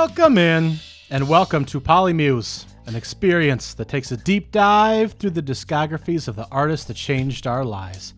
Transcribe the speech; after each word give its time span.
Welcome 0.00 0.38
in, 0.38 0.76
and 1.10 1.28
welcome 1.28 1.64
to 1.64 1.80
Polymuse, 1.80 2.66
an 2.86 2.94
experience 2.94 3.74
that 3.74 3.88
takes 3.88 4.12
a 4.12 4.16
deep 4.16 4.52
dive 4.52 5.14
through 5.14 5.30
the 5.30 5.42
discographies 5.42 6.28
of 6.28 6.36
the 6.36 6.46
artists 6.52 6.86
that 6.86 6.94
changed 6.94 7.48
our 7.48 7.64
lives. 7.64 8.14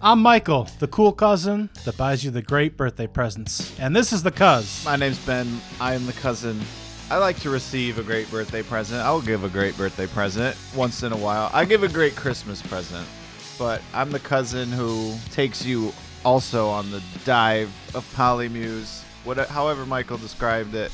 I'm 0.00 0.22
Michael, 0.22 0.68
the 0.78 0.86
cool 0.86 1.10
cousin 1.10 1.68
that 1.84 1.96
buys 1.96 2.24
you 2.24 2.30
the 2.30 2.42
great 2.42 2.76
birthday 2.76 3.08
presents, 3.08 3.76
and 3.80 3.94
this 3.94 4.12
is 4.12 4.22
the 4.22 4.30
cuz. 4.30 4.84
My 4.84 4.94
name's 4.94 5.18
Ben. 5.26 5.60
I 5.80 5.94
am 5.94 6.06
the 6.06 6.12
cousin. 6.12 6.60
I 7.10 7.16
like 7.16 7.40
to 7.40 7.50
receive 7.50 7.98
a 7.98 8.04
great 8.04 8.30
birthday 8.30 8.62
present. 8.62 9.02
I'll 9.02 9.20
give 9.20 9.42
a 9.42 9.48
great 9.48 9.76
birthday 9.76 10.06
present 10.06 10.56
once 10.76 11.02
in 11.02 11.12
a 11.12 11.16
while. 11.16 11.50
I 11.52 11.64
give 11.64 11.82
a 11.82 11.88
great 11.88 12.14
Christmas 12.14 12.62
present. 12.62 13.06
But 13.58 13.82
I'm 13.92 14.12
the 14.12 14.20
cousin 14.20 14.70
who 14.70 15.16
takes 15.32 15.66
you 15.66 15.92
also 16.24 16.68
on 16.68 16.92
the 16.92 17.02
dive 17.24 17.72
of 17.96 18.08
Polymuse. 18.14 19.02
What, 19.24 19.38
however 19.48 19.84
Michael 19.84 20.18
described 20.18 20.76
it, 20.76 20.92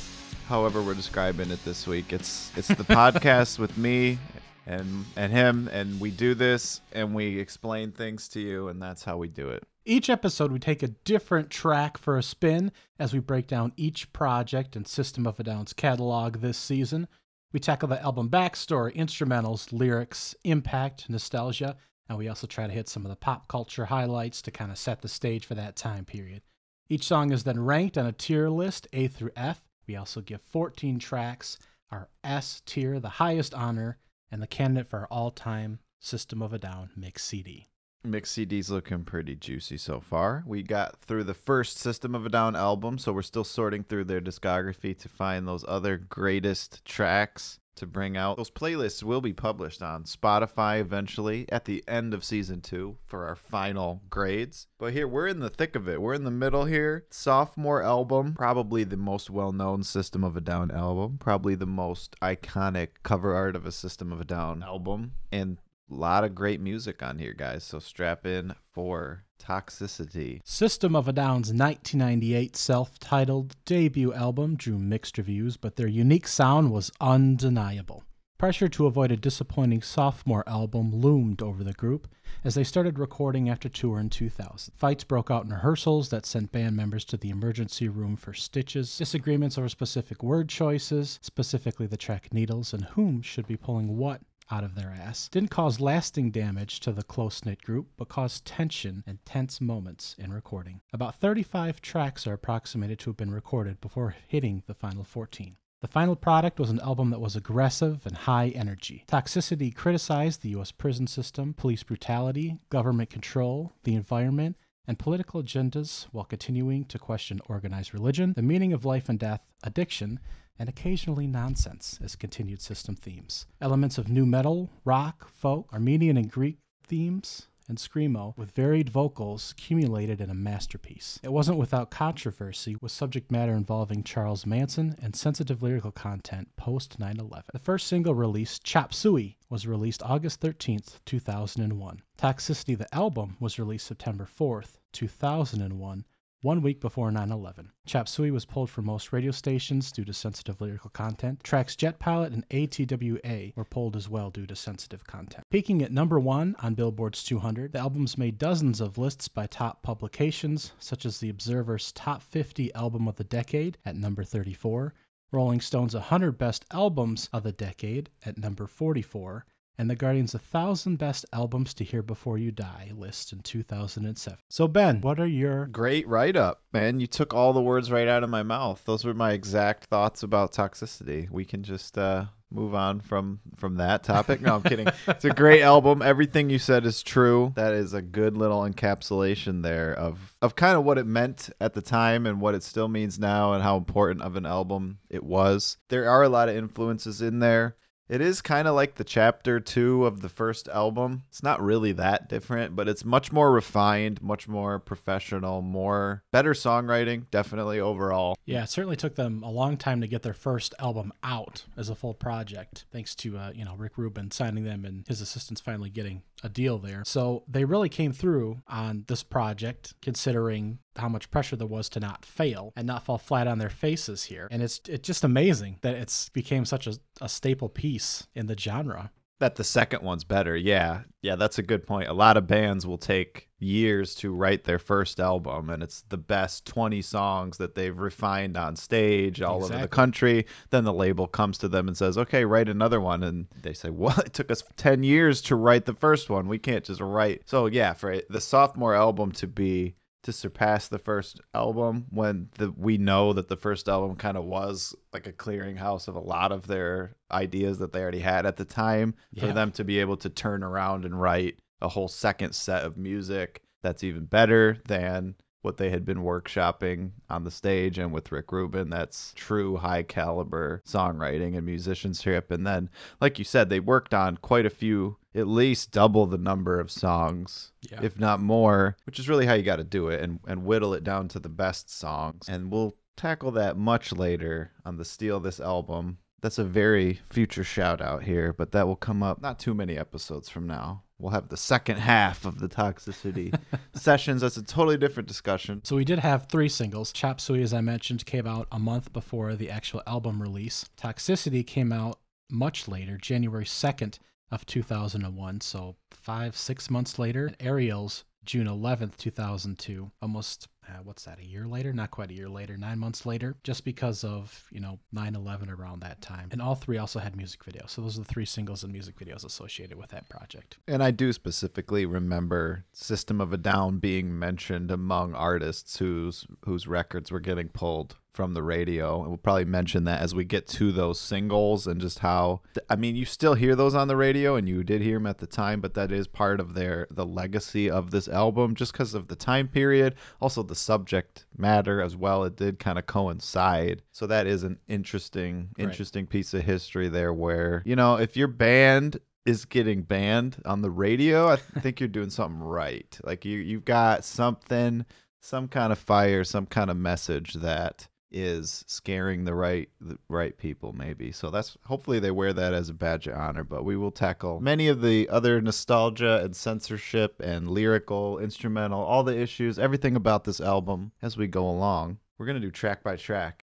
however 0.53 0.83
we're 0.83 0.93
describing 0.93 1.51
it 1.51 1.65
this 1.65 1.87
week. 1.87 2.13
It's 2.13 2.53
it's 2.59 2.69
the 2.69 2.85
podcast 2.85 3.59
with 3.59 3.79
me 3.79 4.19
and 4.67 5.07
and 5.17 5.33
him 5.33 5.67
and 5.73 5.99
we 5.99 6.11
do 6.11 6.35
this 6.35 6.83
and 6.93 7.15
we 7.15 7.41
explain 7.41 7.91
things 7.91 8.29
to 8.29 8.41
you 8.41 8.69
and 8.69 8.81
that's 8.81 9.03
how 9.03 9.17
we 9.17 9.29
do 9.29 9.49
it. 9.49 9.65
Each 9.87 10.11
episode, 10.11 10.53
we 10.53 10.59
take 10.59 10.83
a 10.83 10.89
different 10.89 11.49
track 11.49 11.97
for 11.97 12.19
a 12.19 12.23
spin 12.23 12.71
as 12.99 13.15
we 13.15 13.19
break 13.19 13.47
down 13.47 13.73
each 13.79 14.13
project 14.13 14.77
and 14.77 14.87
System 14.87 15.27
of 15.27 15.41
a 15.41 15.43
Down's 15.43 15.73
catalog 15.73 16.41
this 16.41 16.59
season. 16.59 17.09
We 17.55 17.59
tackle 17.59 17.89
the 17.89 18.03
album 18.03 18.29
backstory, 18.29 18.95
instrumentals, 18.95 19.73
lyrics, 19.73 20.35
impact, 20.45 21.09
nostalgia, 21.09 21.79
and 22.11 22.19
we 22.19 22.29
also 22.29 22.47
try 22.47 22.67
to 22.67 22.73
hit 22.75 22.91
some 22.91 23.07
of 23.07 23.11
the 23.11 23.17
pop 23.17 23.49
culture 23.49 23.87
highlights 23.87 24.43
to 24.43 24.51
kind 24.51 24.71
of 24.71 24.77
set 24.77 25.01
the 25.01 25.09
stage 25.09 25.47
for 25.47 25.55
that 25.55 25.77
time 25.77 26.05
period. 26.05 26.43
Each 26.91 27.05
song 27.05 27.33
is 27.33 27.45
then 27.45 27.65
ranked 27.65 27.97
on 27.97 28.05
a 28.05 28.13
tier 28.13 28.51
list, 28.51 28.87
A 28.93 29.09
through 29.09 29.31
F. 29.35 29.63
We 29.87 29.97
also 29.97 30.21
give 30.21 30.41
14 30.41 30.99
tracks, 30.99 31.59
our 31.91 32.09
S 32.25 32.63
tier, 32.65 33.01
the 33.01 33.09
highest 33.09 33.55
honor, 33.55 33.99
and 34.31 34.43
the 34.43 34.47
candidate 34.47 34.87
for 34.87 35.01
our 35.01 35.07
all 35.07 35.31
time 35.31 35.79
System 36.01 36.43
of 36.43 36.53
a 36.53 36.59
Down 36.59 36.91
mix 36.97 37.25
CD. 37.25 37.67
Mix 38.05 38.33
CD's 38.33 38.69
looking 38.69 39.05
pretty 39.05 39.37
juicy 39.37 39.79
so 39.79 40.01
far. 40.01 40.43
We 40.45 40.65
got 40.65 41.01
through 41.01 41.25
the 41.25 41.35
first 41.35 41.79
System 41.79 42.17
of 42.17 42.27
a 42.27 42.29
Down 42.29 42.57
album, 42.57 42.99
so 42.99 43.13
we're 43.13 43.23
still 43.23 43.45
sorting 43.45 43.85
through 43.85 44.05
their 44.05 44.21
discography 44.21 44.99
to 44.99 45.09
find 45.09 45.47
those 45.47 45.65
other 45.69 45.99
greatest 45.99 46.85
tracks 46.85 47.61
to 47.77 47.87
bring 47.87 48.17
out. 48.17 48.37
Those 48.37 48.51
playlists 48.51 49.03
will 49.03 49.21
be 49.21 49.33
published 49.33 49.83
on 49.83 50.05
Spotify 50.05 50.81
eventually 50.81 51.47
at 51.51 51.65
the 51.65 51.85
end 51.89 52.15
of 52.15 52.25
season 52.25 52.61
two 52.61 52.99
for 53.05 53.27
our 53.27 53.37
final 53.37 54.03
grades. 54.11 54.67
But 54.79 54.93
here, 54.93 55.09
we're 55.09 55.29
in 55.29 55.41
the 55.41 55.51
thick 55.51 55.77
of 55.77 55.89
it. 55.89 56.01
We're 56.01 56.15
in 56.15 56.25
the 56.25 56.31
middle 56.31 56.65
here. 56.65 57.07
Sophomore 57.11 57.83
album, 57.83 58.35
probably 58.35 58.85
the 58.85 58.97
most 58.97 59.31
well 59.31 59.53
known 59.53 59.83
System 59.83 60.25
of 60.25 60.37
a 60.37 60.41
Down 60.41 60.71
album, 60.71 61.19
probably 61.19 61.55
the 61.55 61.67
most 61.67 62.17
iconic 62.21 62.89
cover 63.03 63.35
art 63.35 63.57
of 63.57 63.67
a 63.67 63.73
System 63.73 64.13
of 64.13 64.21
a 64.21 64.25
Down 64.25 64.63
album. 64.63 65.13
And 65.31 65.59
lot 65.95 66.25
of 66.25 66.35
great 66.35 66.61
music 66.61 67.03
on 67.03 67.19
here, 67.19 67.33
guys. 67.33 67.65
So 67.65 67.79
strap 67.79 68.27
in 68.27 68.55
for 68.73 69.25
Toxicity. 69.43 70.41
System 70.45 70.95
of 70.95 71.09
a 71.09 71.13
Down's 71.13 71.53
1998 71.53 72.57
self 72.57 72.99
titled 72.99 73.57
debut 73.65 74.13
album 74.13 74.57
drew 74.57 74.79
mixed 74.79 75.19
reviews, 75.19 75.57
but 75.57 75.77
their 75.77 75.89
unique 75.89 76.29
sound 76.29 76.71
was 76.71 76.93
undeniable. 77.01 78.05
Pressure 78.39 78.69
to 78.69 78.87
avoid 78.87 79.13
a 79.13 79.17
disappointing 79.17 79.83
sophomore 79.83 80.43
album 80.49 80.93
loomed 80.93 81.41
over 81.41 81.63
the 81.63 81.73
group 81.73 82.09
as 82.45 82.57
they 82.57 82.65
started 82.65 82.99
recording 82.99 83.49
after 83.49 83.69
tour 83.69 84.01
in 84.01 84.11
2000. 84.11 84.75
Fights 84.77 85.05
broke 85.05 85.31
out 85.31 85.45
in 85.45 85.51
rehearsals 85.51 86.09
that 86.09 86.27
sent 86.27 86.51
band 86.51 86.77
members 86.77 87.05
to 87.05 87.17
the 87.17 87.31
emergency 87.31 87.89
room 87.89 88.17
for 88.17 88.35
stitches, 88.35 88.99
disagreements 88.99 89.57
over 89.59 89.69
specific 89.69 90.25
word 90.25 90.49
choices, 90.49 91.21
specifically 91.23 91.87
the 91.87 91.97
track 91.97 92.33
Needles, 92.33 92.73
and 92.73 92.85
whom 92.87 93.23
should 93.23 93.47
be 93.47 93.57
pulling 93.57 93.97
what 93.97 94.23
out 94.51 94.65
of 94.65 94.75
their 94.75 94.91
ass 94.91 95.29
didn't 95.29 95.51
cause 95.51 95.81
lasting 95.81 96.31
damage 96.31 96.81
to 96.81 96.93
the 96.93 97.03
close 97.03 97.45
knit 97.45 97.63
group, 97.63 97.89
but 97.97 98.09
caused 98.09 98.45
tension 98.45 99.03
and 99.07 99.25
tense 99.25 99.61
moments 99.61 100.17
in 100.19 100.33
recording. 100.33 100.81
About 100.93 101.17
35 101.17 101.81
tracks 101.81 102.27
are 102.27 102.35
approximated 102.35 102.99
to 103.01 103.11
have 103.11 103.17
been 103.17 103.31
recorded 103.31 103.81
before 103.81 104.17
hitting 104.29 104.63
the 104.67 104.75
final 104.75 105.05
14. 105.05 105.57
The 105.81 105.89
final 105.89 106.15
product 106.15 106.61
was 106.61 106.71
an 106.71 106.79
album 106.79 107.11
that 107.11 107.21
was 107.21 107.35
aggressive 107.35 108.07
and 108.07 108.17
high 108.17 108.51
energy. 108.51 109.05
Toxicity 109.09 109.75
criticized 109.75 110.43
the 110.43 110.51
U.S. 110.51 110.71
prison 110.71 111.09
system, 111.09 111.55
police 111.55 111.83
brutality, 111.83 112.59
government 112.71 113.11
control, 113.11 113.73
the 113.83 113.97
environment, 113.97 114.57
and 114.87 114.99
political 114.99 115.43
agendas 115.43 116.07
while 116.13 116.25
continuing 116.25 116.85
to 116.85 116.99
question 116.99 117.41
organized 117.47 117.95
religion, 117.95 118.33
the 118.35 118.43
meaning 118.43 118.73
of 118.73 118.85
life 118.85 119.09
and 119.09 119.19
death, 119.19 119.45
addiction, 119.65 120.21
and 120.63 120.69
occasionally 120.69 121.27
nonsense 121.27 121.99
as 122.05 122.15
continued 122.15 122.63
system 122.63 122.95
themes. 122.95 123.47
Elements 123.61 123.99
of 123.99 124.09
nu 124.09 124.25
metal, 124.25 124.71
rock, 124.85 125.29
folk, 125.29 125.69
Armenian 125.73 126.17
and 126.17 126.31
Greek 126.31 126.59
themes, 126.87 127.49
and 127.69 127.79
screamo 127.79 128.33
with 128.37 128.53
varied 128.53 128.89
vocals 128.89 129.51
accumulated 129.51 130.21
in 130.21 130.31
a 130.31 130.35
masterpiece. 130.35 131.19
It 131.25 131.33
wasn't 131.33 131.59
without 131.59 131.91
controversy 131.91 132.77
with 132.81 132.93
subject 132.93 133.29
matter 133.29 133.55
involving 133.55 134.05
Charles 134.05 134.47
Manson 134.47 134.95
and 135.03 135.17
sensitive 135.17 135.65
lyrical 135.65 135.91
content 135.91 136.55
post 136.55 136.97
9/11. 137.01 137.51
The 137.53 137.59
first 137.59 137.89
single 137.89 138.15
released, 138.15 138.63
Chop 138.63 138.95
Suey, 138.95 139.39
was 139.51 139.67
released 139.67 140.05
August 140.05 140.41
13th, 140.41 141.01
2001. 141.05 142.03
Toxicity 142.17 142.79
the 142.79 142.95
album 142.95 143.37
was 143.41 143.59
released 143.59 143.89
September 143.89 144.27
4th, 144.27 144.79
2001 144.93 146.05
one 146.43 146.61
week 146.61 146.81
before 146.81 147.11
9 147.13 147.31
11. 147.31 147.71
Chop 147.87 148.09
Suey 148.09 148.33
was 148.33 148.45
pulled 148.45 148.69
from 148.69 148.85
most 148.85 149.13
radio 149.13 149.31
stations 149.31 149.93
due 149.93 150.05
to 150.05 150.13
sensitive 150.13 150.61
lyrical 150.61 150.91
content. 150.91 151.43
Tracks 151.45 151.77
Jet 151.77 152.01
Pilot 152.01 152.33
and 152.33 152.49
ATWA 152.49 153.57
were 153.57 153.65
pulled 153.65 153.95
as 153.95 154.09
well 154.09 154.29
due 154.29 154.47
to 154.47 154.57
sensitive 154.57 155.07
content. 155.07 155.47
Peaking 155.51 155.83
at 155.83 155.93
number 155.93 156.19
one 156.19 156.57
on 156.61 156.75
Billboard's 156.75 157.23
200, 157.23 157.73
the 157.73 157.79
albums 157.79 158.19
made 158.19 158.39
dozens 158.39 158.81
of 158.81 158.99
lists 158.99 159.29
by 159.29 159.47
top 159.47 159.83
publications, 159.83 160.73
such 160.81 161.07
as 161.07 161.19
The 161.19 161.29
Observer's 161.29 161.93
Top 161.93 162.23
50 162.23 162.75
Album 162.75 163.07
of 163.07 163.15
the 163.15 163.25
Decade 163.25 163.79
at 163.85 163.95
number 163.95 164.25
34, 164.25 164.95
Rolling 165.31 165.61
Stone's 165.61 165.95
100 165.95 166.37
Best 166.39 166.65
Albums 166.73 167.29
of 167.33 167.45
the 167.45 167.53
Decade 167.53 168.11
at 168.27 168.37
number 168.37 168.67
44, 168.67 169.47
and 169.79 169.89
the 169.89 169.97
Guardian's 169.97 170.35
1,000 170.35 170.97
Best 170.97 171.25
Albums 171.33 171.75
to 171.75 171.85
Hear 171.85 172.03
Before 172.03 172.39
You 172.39 172.51
Die 172.51 172.93
list 172.95 173.33
in 173.33 173.41
2007. 173.41 174.39
So, 174.49 174.69
Ben, 174.69 175.01
what 175.01 175.19
are 175.19 175.27
your. 175.27 175.67
Great 175.67 176.07
write 176.07 176.37
up, 176.37 176.63
man. 176.73 177.01
You 177.01 177.07
took 177.07 177.35
all 177.35 177.53
the 177.53 177.63
words 177.63 177.91
right 177.91 178.09
out 178.09 178.25
of 178.25 178.31
my 178.31 178.43
mouth. 178.43 178.83
Those 178.85 179.05
were 179.05 179.15
my 179.15 179.33
exact 179.33 179.85
thoughts 179.85 180.23
about 180.23 180.53
toxicity. 180.53 181.31
We 181.31 181.45
can 181.45 181.63
just 181.63 181.97
uh, 181.97 182.27
move 182.53 182.75
on 182.75 183.01
from 183.01 183.41
from 183.57 183.77
that 183.77 184.03
topic. 184.03 184.41
No, 184.41 184.57
I'm 184.57 184.63
kidding. 184.63 184.89
It's 185.09 185.25
a 185.25 185.31
great 185.31 185.63
album. 185.63 186.03
Everything 186.03 186.51
you 186.51 186.59
said 186.59 186.85
is 186.87 187.03
true. 187.03 187.53
That 187.57 187.75
is 187.75 187.95
a 187.95 188.03
good 188.03 188.37
little 188.37 188.63
encapsulation 188.63 189.63
there 189.63 189.95
of 189.95 190.35
of 190.43 190.55
kind 190.55 190.77
of 190.77 190.85
what 190.85 190.99
it 190.99 191.07
meant 191.07 191.51
at 191.61 191.75
the 191.75 191.83
time 191.83 192.27
and 192.27 192.41
what 192.41 192.55
it 192.55 192.63
still 192.63 192.89
means 192.89 193.19
now 193.19 193.53
and 193.53 193.63
how 193.63 193.77
important 193.77 194.23
of 194.23 194.37
an 194.37 194.47
album 194.47 194.99
it 195.09 195.23
was. 195.23 195.79
There 195.89 196.09
are 196.09 196.23
a 196.23 196.29
lot 196.29 196.49
of 196.49 196.57
influences 196.57 197.23
in 197.23 197.39
there. 197.39 197.77
It 198.13 198.21
is 198.21 198.43
kind 198.43 198.69
of 198.69 198.75
like 198.75 198.97
the 198.97 199.05
chapter 199.05 199.59
two 199.59 200.05
of 200.05 200.21
the 200.21 200.29
first 200.29 200.69
album. 200.69 201.23
It's 201.31 201.43
not 201.43 201.63
really 201.63 201.93
that 201.93 202.29
different, 202.29 202.77
but 202.77 202.87
it's 202.87 203.07
much 203.07 203.33
more 203.33 203.51
refined, 203.51 204.21
much 204.21 204.47
more 204.47 204.79
professional, 204.79 205.63
more 205.63 206.23
better 206.31 206.53
songwriting, 206.53 207.25
definitely 207.31 207.81
overall. 207.81 208.37
Yeah, 208.45 208.65
it 208.65 208.69
certainly 208.69 208.97
took 208.97 209.15
them 209.15 209.43
a 209.43 209.51
long 209.51 209.79
time 209.79 210.03
to 210.03 210.07
get 210.07 210.21
their 210.21 210.35
first 210.35 210.75
album 210.79 211.15
out 211.23 211.65
as 211.75 211.89
a 211.89 211.95
full 211.95 212.13
project, 212.13 212.85
thanks 212.93 213.15
to 213.15 213.39
uh, 213.39 213.53
you 213.55 213.65
know 213.65 213.77
Rick 213.77 213.97
Rubin 213.97 214.31
signing 214.31 214.65
them 214.65 214.85
and 214.85 215.09
his 215.09 215.23
assistants 215.23 215.63
finally 215.63 215.89
getting 215.89 216.21
a 216.43 216.51
deal 216.51 216.79
there. 216.79 217.05
So 217.07 217.45
they 217.49 217.65
really 217.65 217.89
came 217.89 218.13
through 218.13 218.61
on 218.69 219.05
this 219.07 219.23
project, 219.23 219.95
considering 220.03 220.81
how 220.97 221.09
much 221.09 221.31
pressure 221.31 221.57
there 221.57 221.67
was 221.67 221.89
to 221.89 222.01
not 222.01 222.25
fail 222.25 222.73
and 222.77 222.87
not 222.87 223.05
fall 223.05 223.19
flat 223.19 223.47
on 223.47 223.59
their 223.59 223.71
faces 223.71 224.25
here. 224.25 224.49
And 224.51 224.63
it's 224.63 224.81
it's 224.89 225.07
just 225.07 225.25
amazing 225.25 225.79
that 225.83 225.95
it's 225.95 226.29
became 226.29 226.65
such 226.65 226.87
a, 226.87 226.95
a 227.21 227.29
staple 227.29 227.69
piece 227.69 228.27
in 228.35 228.47
the 228.47 228.57
genre. 228.59 229.11
That 229.41 229.57
the 229.57 229.65
second 229.65 230.03
one's 230.05 230.23
better. 230.23 230.57
Yeah. 230.57 231.01
Yeah, 231.21 231.35
that's 231.35 231.59
a 231.59 231.65
good 231.65 231.85
point. 231.85 232.09
A 232.09 232.13
lot 232.13 232.37
of 232.37 232.47
bands 232.47 232.87
will 232.87 232.97
take 232.99 233.49
years 233.59 234.15
to 234.17 234.33
write 234.33 234.63
their 234.65 234.79
first 234.79 235.19
album 235.19 235.69
and 235.69 235.83
it's 235.83 236.03
the 236.11 236.17
best 236.17 236.65
20 236.65 237.03
songs 237.03 237.59
that 237.59 237.75
they've 237.75 237.99
refined 237.99 238.57
on 238.57 238.77
stage 238.77 239.43
all 239.43 239.57
Exactly. 239.57 239.75
over 239.77 239.83
the 239.85 239.89
country. 239.89 240.47
Then 240.71 240.85
the 240.85 240.93
label 240.93 241.27
comes 241.27 241.59
to 241.59 241.69
them 241.69 241.89
and 241.89 241.97
says, 241.97 242.17
"Okay, 242.17 242.45
write 242.45 242.69
another 242.69 243.01
one." 243.01 243.25
And 243.25 243.49
they 243.63 243.73
say, 243.73 243.91
"Well, 243.91 244.19
it 244.21 244.33
took 244.33 244.51
us 244.51 244.63
10 244.77 245.03
years 245.03 245.43
to 245.43 245.57
write 245.57 245.87
the 245.87 245.95
first 245.95 246.31
one. 246.31 246.47
We 246.47 246.59
can't 246.59 246.85
just 246.85 247.01
write." 247.01 247.43
So, 247.47 247.67
yeah, 247.67 247.95
for 247.95 248.21
the 248.31 248.41
sophomore 248.41 248.95
album 248.95 249.33
to 249.33 249.49
be 249.49 249.97
to 250.23 250.33
surpass 250.33 250.89
the 250.89 250.99
first 250.99 251.41
album 251.55 252.07
when 252.11 252.49
the 252.59 252.71
we 252.73 252.97
know 252.97 253.33
that 253.33 253.49
the 253.49 253.57
first 253.57 253.89
album 253.89 254.17
kind 254.17 254.37
of 254.37 254.45
was 254.45 254.95
like 255.13 255.27
a 255.27 255.33
clearinghouse 255.33 256.09
of 256.09 256.15
a 256.15 256.21
lot 256.21 256.53
of 256.53 256.67
their 256.67 257.17
ideas 257.31 257.79
that 257.79 257.93
they 257.93 258.01
already 258.01 258.21
had 258.21 258.47
at 258.47 258.57
the 258.57 258.65
time 258.65 259.15
for 259.39 259.53
them 259.53 259.71
to 259.73 259.85
be 259.85 259.99
able 259.99 260.17
to 260.17 260.31
turn 260.31 260.63
around 260.63 261.05
and 261.05 261.21
write 261.21 261.59
a 261.81 261.89
whole 261.89 262.09
second 262.09 262.55
set 262.55 262.85
of 262.85 262.97
music 262.97 263.63
that's 263.83 264.05
even 264.05 264.25
better 264.25 264.79
than 264.87 265.35
what 265.63 265.77
they 265.79 265.91
had 265.91 266.05
been 266.05 266.19
workshopping 266.19 267.13
on 267.31 267.45
the 267.45 267.51
stage 267.51 267.99
and 267.99 268.13
with 268.13 268.31
Rick 268.33 268.53
Rubin. 268.53 268.91
That's 268.91 269.33
true 269.35 269.77
high 269.79 270.03
caliber 270.03 270.83
songwriting 270.87 271.57
and 271.57 271.65
musicianship. 271.65 272.51
And 272.51 272.67
then, 272.67 272.91
like 273.21 273.39
you 273.39 273.45
said, 273.45 273.69
they 273.71 273.81
worked 273.81 274.13
on 274.13 274.37
quite 274.37 274.67
a 274.67 274.71
few, 274.71 275.17
at 275.35 275.47
least 275.47 275.93
double 275.93 276.27
the 276.27 276.39
number 276.39 276.79
of 276.79 276.91
songs, 276.91 277.73
Yeah. 277.91 278.01
if 278.03 278.19
not 278.19 278.41
more, 278.41 278.97
which 279.07 279.19
is 279.19 279.29
really 279.29 279.47
how 279.47 279.55
you 279.55 279.63
got 279.63 279.77
to 279.77 279.85
do 279.85 280.09
it 280.09 280.21
and, 280.21 280.41
and 280.47 280.65
whittle 280.65 280.95
it 280.95 281.05
down 281.05 281.29
to 281.29 281.39
the 281.39 281.49
best 281.49 281.91
songs. 281.91 282.49
And 282.49 282.71
we'll 282.71 282.97
tackle 283.17 283.51
that 283.53 283.77
much 283.77 284.13
later 284.13 284.73
on 284.85 284.97
the 284.97 285.05
Steal 285.05 285.41
This 285.41 285.61
album. 285.61 286.19
That's 286.41 286.59
a 286.59 286.65
very 286.65 287.21
future 287.31 287.63
shout 287.63 288.01
out 288.01 288.25
here, 288.25 288.53
but 288.53 288.73
that 288.73 288.89
will 288.89 288.97
come 288.97 289.23
up 289.23 289.41
not 289.41 289.61
too 289.61 289.75
many 289.75 289.97
episodes 289.97 290.49
from 290.49 290.67
now. 290.67 291.05
We'll 291.23 291.31
have 291.31 291.49
the 291.49 291.57
second 291.57 291.99
half 291.99 292.45
of 292.45 292.59
the 292.59 292.69
toxicity 292.69 293.57
sessions. 293.95 294.41
That's 294.41 294.57
a 294.57 294.63
totally 294.63 294.97
different 294.97 295.29
discussion. 295.29 295.81
So 295.85 295.95
we 295.95 296.05
did 296.05 296.19
have 296.19 296.49
three 296.49 296.69
singles. 296.69 297.13
Chop 297.13 297.41
Suey, 297.41 297.63
as 297.63 297.73
I 297.73 297.81
mentioned, 297.81 298.27
came 298.27 298.47
out 298.47 298.67
a 298.73 298.81
month 298.81 299.13
before 299.13 299.55
the 299.55 299.71
actual 299.71 300.03
album 300.05 300.43
release. 300.43 300.85
Toxicity 301.01 301.65
came 301.65 301.93
out 301.93 302.19
much 302.51 302.89
later, 302.89 303.17
January 303.17 303.65
2nd 303.65 304.19
of 304.51 304.67
2001, 304.67 305.61
so 305.61 305.95
five, 306.11 306.57
six 306.57 306.91
months 306.91 307.19
later. 307.19 307.47
And 307.47 307.57
Aerials 307.61 308.25
June 308.45 308.67
11th, 308.67 309.17
2002, 309.17 310.11
almost, 310.21 310.67
uh, 310.89 310.99
what's 311.05 311.25
that, 311.25 311.39
a 311.39 311.45
year 311.45 311.67
later? 311.67 311.93
Not 311.93 312.11
quite 312.11 312.31
a 312.31 312.35
year 312.35 312.49
later, 312.49 312.77
nine 312.77 312.99
months 312.99 313.25
later, 313.25 313.57
just 313.63 313.85
because 313.85 314.25
of, 314.25 314.67
you 314.71 314.81
know, 314.81 314.99
9 315.13 315.35
11 315.35 315.71
around 315.71 316.01
that 316.01 316.21
time. 316.21 316.49
And 316.51 316.61
all 316.61 316.75
three 316.75 316.99
also 316.99 317.19
had 317.19 317.37
music 317.37 317.65
videos. 317.65 317.91
So 317.91 318.03
those 318.03 318.17
are 318.19 318.23
the 318.23 318.29
three 318.29 318.45
singles 318.45 318.83
and 318.83 318.93
music 318.93 319.17
videos 319.19 319.45
associated 319.45 319.97
with 319.97 320.11
that 320.11 320.29
project. 320.29 320.79
And 320.89 321.03
I 321.03 321.11
do 321.11 321.33
specifically 321.33 322.05
remember 322.05 322.85
System 322.93 323.41
of 323.41 323.53
a 323.53 323.57
Down 323.57 323.99
being 323.99 324.39
mentioned 324.39 324.91
among 324.91 325.35
artists 325.35 325.99
whose 325.99 326.47
whose 326.65 326.87
records 326.87 327.31
were 327.31 327.41
getting 327.41 327.69
pulled 327.69 328.17
from 328.33 328.55
the 328.55 328.63
radio. 328.63 329.21
And 329.21 329.29
we'll 329.29 329.37
probably 329.37 329.67
mention 329.67 330.05
that 330.05 330.21
as 330.21 330.35
we 330.35 330.45
get 330.45 330.67
to 330.69 330.91
those 330.91 331.21
singles 331.21 331.87
and 331.87 332.01
just 332.01 332.21
how 332.21 332.63
I 332.89 332.97
mean, 332.97 333.15
you 333.15 333.25
still 333.25 333.55
hear 333.55 333.77
those 333.77 333.95
on 333.95 334.09
the 334.09 334.17
radio 334.17 334.57
and 334.57 334.69
you 334.69 334.83
did 334.83 335.03
hear 335.03 335.17
them 335.17 335.27
at 335.27 335.39
the 335.39 335.47
time, 335.47 335.81
but 335.81 335.95
that 335.95 336.11
is 336.11 336.27
part 336.27 336.59
of 336.59 336.75
their 336.75 337.07
the 337.11 337.27
legacy 337.27 337.91
of 337.91 338.11
this 338.11 338.29
album 338.29 338.75
just 338.75 338.93
because 338.93 339.15
of 339.15 339.29
the 339.29 339.37
time 339.37 339.69
period, 339.69 340.15
also 340.41 340.63
the 340.63 340.72
subject 340.75 341.47
matter 341.57 342.01
as 342.01 342.17
well. 342.17 342.45
It 342.45 342.57
did 342.57 342.79
kind 342.79 342.99
of 342.99 343.07
coincide. 343.07 344.03
So 344.13 344.27
that 344.27 344.47
is 344.47 344.63
an 344.63 344.79
interesting 344.89 345.71
Right. 345.79 345.85
interesting 345.85 346.27
piece 346.27 346.55
of 346.55 346.63
history 346.63 347.09
there 347.09 347.33
where, 347.33 347.83
you 347.85 347.97
know, 347.97 348.17
if 348.17 348.37
your 348.37 348.49
band 348.49 349.19
is 349.45 349.65
getting 349.65 350.03
banned 350.03 350.57
on 350.65 350.83
the 350.83 350.91
radio, 350.91 351.49
I 351.49 351.57
think 351.57 351.99
you're 352.01 352.09
doing 352.09 352.31
something 352.31 352.61
right. 352.61 353.19
Like 353.25 353.45
you 353.45 353.59
you've 353.59 353.85
got 353.85 354.25
something, 354.25 355.05
some 355.41 355.69
kind 355.69 355.93
of 355.93 355.99
fire, 355.99 356.45
some 356.45 356.67
kind 356.67 356.91
of 356.91 356.97
message 356.97 357.55
that 357.55 358.07
is 358.33 358.85
scaring 358.87 359.45
the 359.45 359.55
right 359.55 359.89
the 360.01 360.19
right 360.29 360.57
people 360.57 360.93
maybe. 360.93 361.33
So 361.33 361.51
that's 361.51 361.77
hopefully 361.85 362.19
they 362.19 362.31
wear 362.31 362.53
that 362.53 362.75
as 362.75 362.89
a 362.89 362.95
badge 362.95 363.27
of 363.27 363.37
honor, 363.37 363.65
but 363.65 363.85
we 363.85 363.97
will 363.97 364.11
tackle 364.11 364.61
many 364.61 364.89
of 364.89 365.03
the 365.03 365.29
other 365.29 365.61
nostalgia 365.61 366.41
and 366.43 366.57
censorship 366.57 367.41
and 367.41 367.71
lyrical, 367.71 368.39
instrumental, 368.39 369.01
all 369.01 369.23
the 369.23 369.39
issues, 369.39 369.79
everything 369.79 370.17
about 370.17 370.45
this 370.45 370.61
album 370.61 371.13
as 371.21 371.37
we 371.37 371.47
go 371.47 371.69
along. 371.69 372.19
We're 372.39 372.47
going 372.47 372.61
to 372.61 372.67
do 372.67 372.71
track 372.71 373.03
by 373.03 373.17
track. 373.17 373.65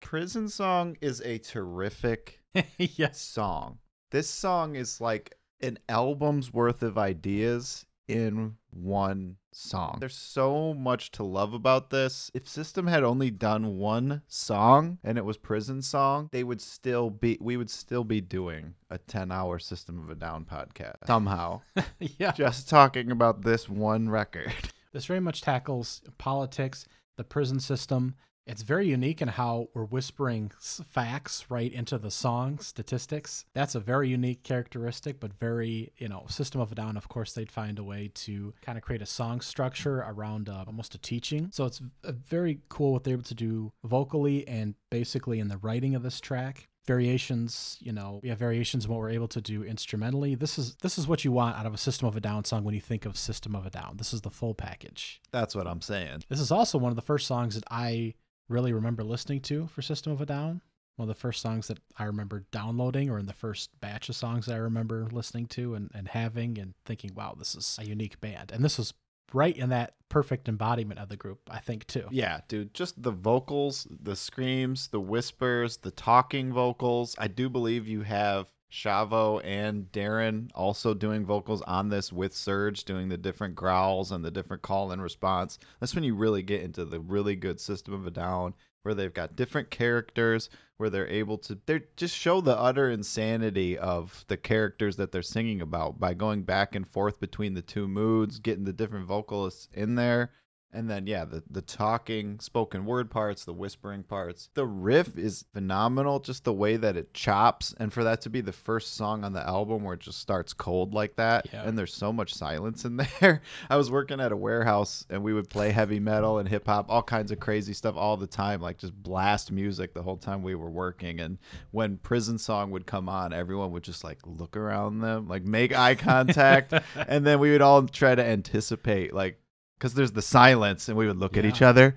Prison 0.00 0.48
Song 0.48 0.96
is 1.00 1.20
a 1.20 1.38
terrific 1.38 2.40
yes. 2.78 3.20
song. 3.20 3.78
This 4.10 4.28
song 4.28 4.74
is 4.74 5.00
like 5.00 5.36
an 5.60 5.78
album's 5.88 6.52
worth 6.52 6.82
of 6.82 6.98
ideas 6.98 7.86
in 8.08 8.56
one 8.70 9.36
song. 9.52 9.98
There's 10.00 10.16
so 10.16 10.74
much 10.74 11.10
to 11.12 11.22
love 11.22 11.54
about 11.54 11.90
this. 11.90 12.30
If 12.34 12.48
System 12.48 12.86
had 12.86 13.02
only 13.02 13.30
done 13.30 13.78
one 13.78 14.22
song 14.28 14.98
and 15.02 15.18
it 15.18 15.24
was 15.24 15.36
Prison 15.36 15.82
Song, 15.82 16.28
they 16.32 16.44
would 16.44 16.60
still 16.60 17.10
be 17.10 17.38
we 17.40 17.56
would 17.56 17.70
still 17.70 18.04
be 18.04 18.20
doing 18.20 18.74
a 18.90 18.98
10-hour 18.98 19.58
System 19.58 20.02
of 20.02 20.10
a 20.10 20.14
Down 20.14 20.44
podcast. 20.44 21.06
Somehow, 21.06 21.62
yeah. 21.98 22.32
just 22.32 22.68
talking 22.68 23.10
about 23.10 23.42
this 23.42 23.68
one 23.68 24.08
record. 24.08 24.52
This 24.92 25.06
very 25.06 25.20
much 25.20 25.42
tackles 25.42 26.02
politics, 26.18 26.84
the 27.16 27.24
prison 27.24 27.60
system. 27.60 28.16
It's 28.46 28.62
very 28.62 28.88
unique 28.88 29.22
in 29.22 29.28
how 29.28 29.68
we're 29.74 29.84
whispering 29.84 30.50
facts 30.60 31.46
right 31.50 31.72
into 31.72 31.98
the 31.98 32.10
song 32.10 32.58
statistics. 32.58 33.44
That's 33.54 33.74
a 33.74 33.80
very 33.80 34.08
unique 34.08 34.42
characteristic, 34.42 35.20
but 35.20 35.32
very, 35.38 35.92
you 35.98 36.08
know, 36.08 36.24
System 36.28 36.60
of 36.60 36.72
a 36.72 36.74
Down, 36.74 36.96
of 36.96 37.08
course, 37.08 37.32
they'd 37.32 37.52
find 37.52 37.78
a 37.78 37.84
way 37.84 38.10
to 38.14 38.54
kind 38.62 38.76
of 38.76 38.82
create 38.82 39.02
a 39.02 39.06
song 39.06 39.40
structure 39.40 39.98
around 39.98 40.48
uh, 40.48 40.64
almost 40.66 40.94
a 40.94 40.98
teaching. 40.98 41.50
So 41.52 41.64
it's 41.64 41.80
very 42.04 42.60
cool 42.68 42.92
what 42.92 43.04
they're 43.04 43.14
able 43.14 43.22
to 43.24 43.34
do 43.34 43.72
vocally 43.84 44.46
and 44.48 44.74
basically 44.90 45.38
in 45.38 45.48
the 45.48 45.58
writing 45.58 45.94
of 45.94 46.02
this 46.02 46.20
track 46.20 46.68
variations 46.86 47.76
you 47.80 47.92
know 47.92 48.20
we 48.22 48.30
have 48.30 48.38
variations 48.38 48.84
in 48.86 48.90
what 48.90 48.98
we're 48.98 49.10
able 49.10 49.28
to 49.28 49.40
do 49.40 49.62
instrumentally 49.62 50.34
this 50.34 50.58
is 50.58 50.74
this 50.76 50.96
is 50.98 51.06
what 51.06 51.24
you 51.24 51.30
want 51.30 51.56
out 51.56 51.66
of 51.66 51.74
a 51.74 51.78
system 51.78 52.08
of 52.08 52.16
a 52.16 52.20
down 52.20 52.42
song 52.44 52.64
when 52.64 52.74
you 52.74 52.80
think 52.80 53.04
of 53.04 53.16
system 53.18 53.54
of 53.54 53.66
a 53.66 53.70
down 53.70 53.96
this 53.98 54.12
is 54.14 54.22
the 54.22 54.30
full 54.30 54.54
package 54.54 55.20
That's 55.30 55.54
what 55.54 55.66
I'm 55.66 55.82
saying. 55.82 56.24
this 56.30 56.40
is 56.40 56.50
also 56.50 56.78
one 56.78 56.90
of 56.90 56.96
the 56.96 57.02
first 57.02 57.26
songs 57.26 57.54
that 57.54 57.64
I 57.70 58.14
really 58.50 58.72
remember 58.72 59.02
listening 59.04 59.40
to 59.42 59.68
for 59.68 59.80
System 59.80 60.12
of 60.12 60.20
a 60.20 60.26
Down. 60.26 60.60
One 60.96 61.08
of 61.08 61.14
the 61.14 61.20
first 61.20 61.40
songs 61.40 61.68
that 61.68 61.78
I 61.96 62.04
remember 62.04 62.44
downloading, 62.50 63.08
or 63.08 63.18
in 63.18 63.24
the 63.24 63.32
first 63.32 63.80
batch 63.80 64.10
of 64.10 64.16
songs 64.16 64.44
that 64.46 64.54
I 64.54 64.58
remember 64.58 65.08
listening 65.10 65.46
to 65.46 65.74
and, 65.74 65.90
and 65.94 66.08
having 66.08 66.58
and 66.58 66.74
thinking, 66.84 67.12
wow, 67.14 67.34
this 67.38 67.54
is 67.54 67.78
a 67.80 67.86
unique 67.86 68.20
band. 68.20 68.50
And 68.52 68.62
this 68.62 68.76
was 68.76 68.92
right 69.32 69.56
in 69.56 69.70
that 69.70 69.94
perfect 70.10 70.48
embodiment 70.48 71.00
of 71.00 71.08
the 71.08 71.16
group, 71.16 71.40
I 71.50 71.60
think, 71.60 71.86
too. 71.86 72.06
Yeah, 72.10 72.40
dude, 72.48 72.74
just 72.74 73.02
the 73.02 73.12
vocals, 73.12 73.86
the 73.88 74.16
screams, 74.16 74.88
the 74.88 75.00
whispers, 75.00 75.78
the 75.78 75.92
talking 75.92 76.52
vocals. 76.52 77.14
I 77.18 77.28
do 77.28 77.48
believe 77.48 77.88
you 77.88 78.02
have 78.02 78.48
Shavo 78.70 79.40
and 79.44 79.90
Daron 79.92 80.50
also 80.54 80.94
doing 80.94 81.24
vocals 81.24 81.62
on 81.62 81.88
this 81.88 82.12
with 82.12 82.32
Serj, 82.32 82.84
doing 82.84 83.08
the 83.08 83.18
different 83.18 83.54
growls 83.54 84.12
and 84.12 84.24
the 84.24 84.30
different 84.30 84.62
call 84.62 84.92
and 84.92 85.02
response. 85.02 85.58
That's 85.80 85.94
when 85.94 86.04
you 86.04 86.14
really 86.14 86.42
get 86.42 86.62
into 86.62 86.84
the 86.84 87.00
really 87.00 87.34
good 87.34 87.60
System 87.60 87.94
of 87.94 88.06
a 88.06 88.10
Down, 88.10 88.54
where 88.82 88.94
they've 88.94 89.12
got 89.12 89.36
different 89.36 89.70
characters, 89.70 90.48
where 90.76 90.88
they're 90.88 91.08
able 91.08 91.36
to 91.38 91.58
they 91.66 91.82
just 91.96 92.16
show 92.16 92.40
the 92.40 92.56
utter 92.56 92.90
insanity 92.90 93.76
of 93.76 94.24
the 94.28 94.36
characters 94.36 94.96
that 94.96 95.12
they're 95.12 95.22
singing 95.22 95.60
about 95.60 96.00
by 96.00 96.14
going 96.14 96.42
back 96.42 96.74
and 96.74 96.88
forth 96.88 97.20
between 97.20 97.54
the 97.54 97.62
two 97.62 97.86
moods, 97.86 98.38
getting 98.38 98.64
the 98.64 98.72
different 98.72 99.06
vocalists 99.06 99.68
in 99.74 99.96
there. 99.96 100.30
And 100.72 100.88
then 100.88 101.06
yeah, 101.06 101.24
the 101.24 101.42
the 101.50 101.62
talking, 101.62 102.38
spoken 102.38 102.84
word 102.84 103.10
parts, 103.10 103.44
the 103.44 103.52
whispering 103.52 104.04
parts. 104.04 104.50
The 104.54 104.66
riff 104.66 105.18
is 105.18 105.44
phenomenal, 105.52 106.20
just 106.20 106.44
the 106.44 106.52
way 106.52 106.76
that 106.76 106.96
it 106.96 107.12
chops 107.12 107.74
and 107.78 107.92
for 107.92 108.04
that 108.04 108.20
to 108.22 108.30
be 108.30 108.40
the 108.40 108.52
first 108.52 108.94
song 108.94 109.24
on 109.24 109.32
the 109.32 109.46
album 109.46 109.82
where 109.82 109.94
it 109.94 110.00
just 110.00 110.18
starts 110.20 110.52
cold 110.52 110.94
like 110.94 111.16
that 111.16 111.48
Yeah. 111.52 111.64
and 111.64 111.76
there's 111.76 111.92
so 111.92 112.12
much 112.12 112.32
silence 112.34 112.84
in 112.84 112.96
there. 113.20 113.42
I 113.68 113.76
was 113.76 113.90
working 113.90 114.20
at 114.20 114.30
a 114.32 114.36
warehouse 114.36 115.04
and 115.10 115.22
we 115.24 115.32
would 115.32 115.50
play 115.50 115.70
heavy 115.72 115.98
metal 115.98 116.38
and 116.38 116.48
hip 116.48 116.66
hop, 116.66 116.86
all 116.88 117.02
kinds 117.02 117.32
of 117.32 117.40
crazy 117.40 117.72
stuff 117.72 117.96
all 117.96 118.16
the 118.16 118.26
time, 118.28 118.60
like 118.60 118.78
just 118.78 118.94
blast 118.94 119.50
music 119.50 119.92
the 119.94 120.02
whole 120.02 120.16
time 120.18 120.42
we 120.42 120.54
were 120.54 120.70
working 120.70 121.18
and 121.20 121.38
when 121.72 121.96
prison 121.96 122.38
song 122.38 122.70
would 122.70 122.86
come 122.86 123.08
on, 123.08 123.32
everyone 123.32 123.72
would 123.72 123.82
just 123.82 124.04
like 124.04 124.18
look 124.24 124.56
around 124.56 125.00
them, 125.00 125.26
like 125.26 125.42
make 125.44 125.76
eye 125.76 125.96
contact 125.96 126.72
and 127.08 127.26
then 127.26 127.40
we 127.40 127.50
would 127.50 127.62
all 127.62 127.82
try 127.88 128.14
to 128.14 128.24
anticipate 128.24 129.12
like 129.12 129.40
because 129.80 129.94
there's 129.94 130.12
the 130.12 130.22
silence, 130.22 130.88
and 130.88 130.98
we 130.98 131.06
would 131.06 131.16
look 131.16 131.34
yeah. 131.34 131.40
at 131.40 131.46
each 131.46 131.62
other. 131.62 131.96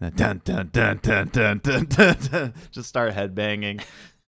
Dun, 0.00 0.12
dun, 0.14 0.40
dun, 0.44 0.70
dun, 0.72 1.00
dun, 1.02 1.28
dun, 1.28 1.86
dun, 1.88 2.16
dun, 2.30 2.54
just 2.70 2.88
start 2.88 3.14
headbanging. 3.14 3.82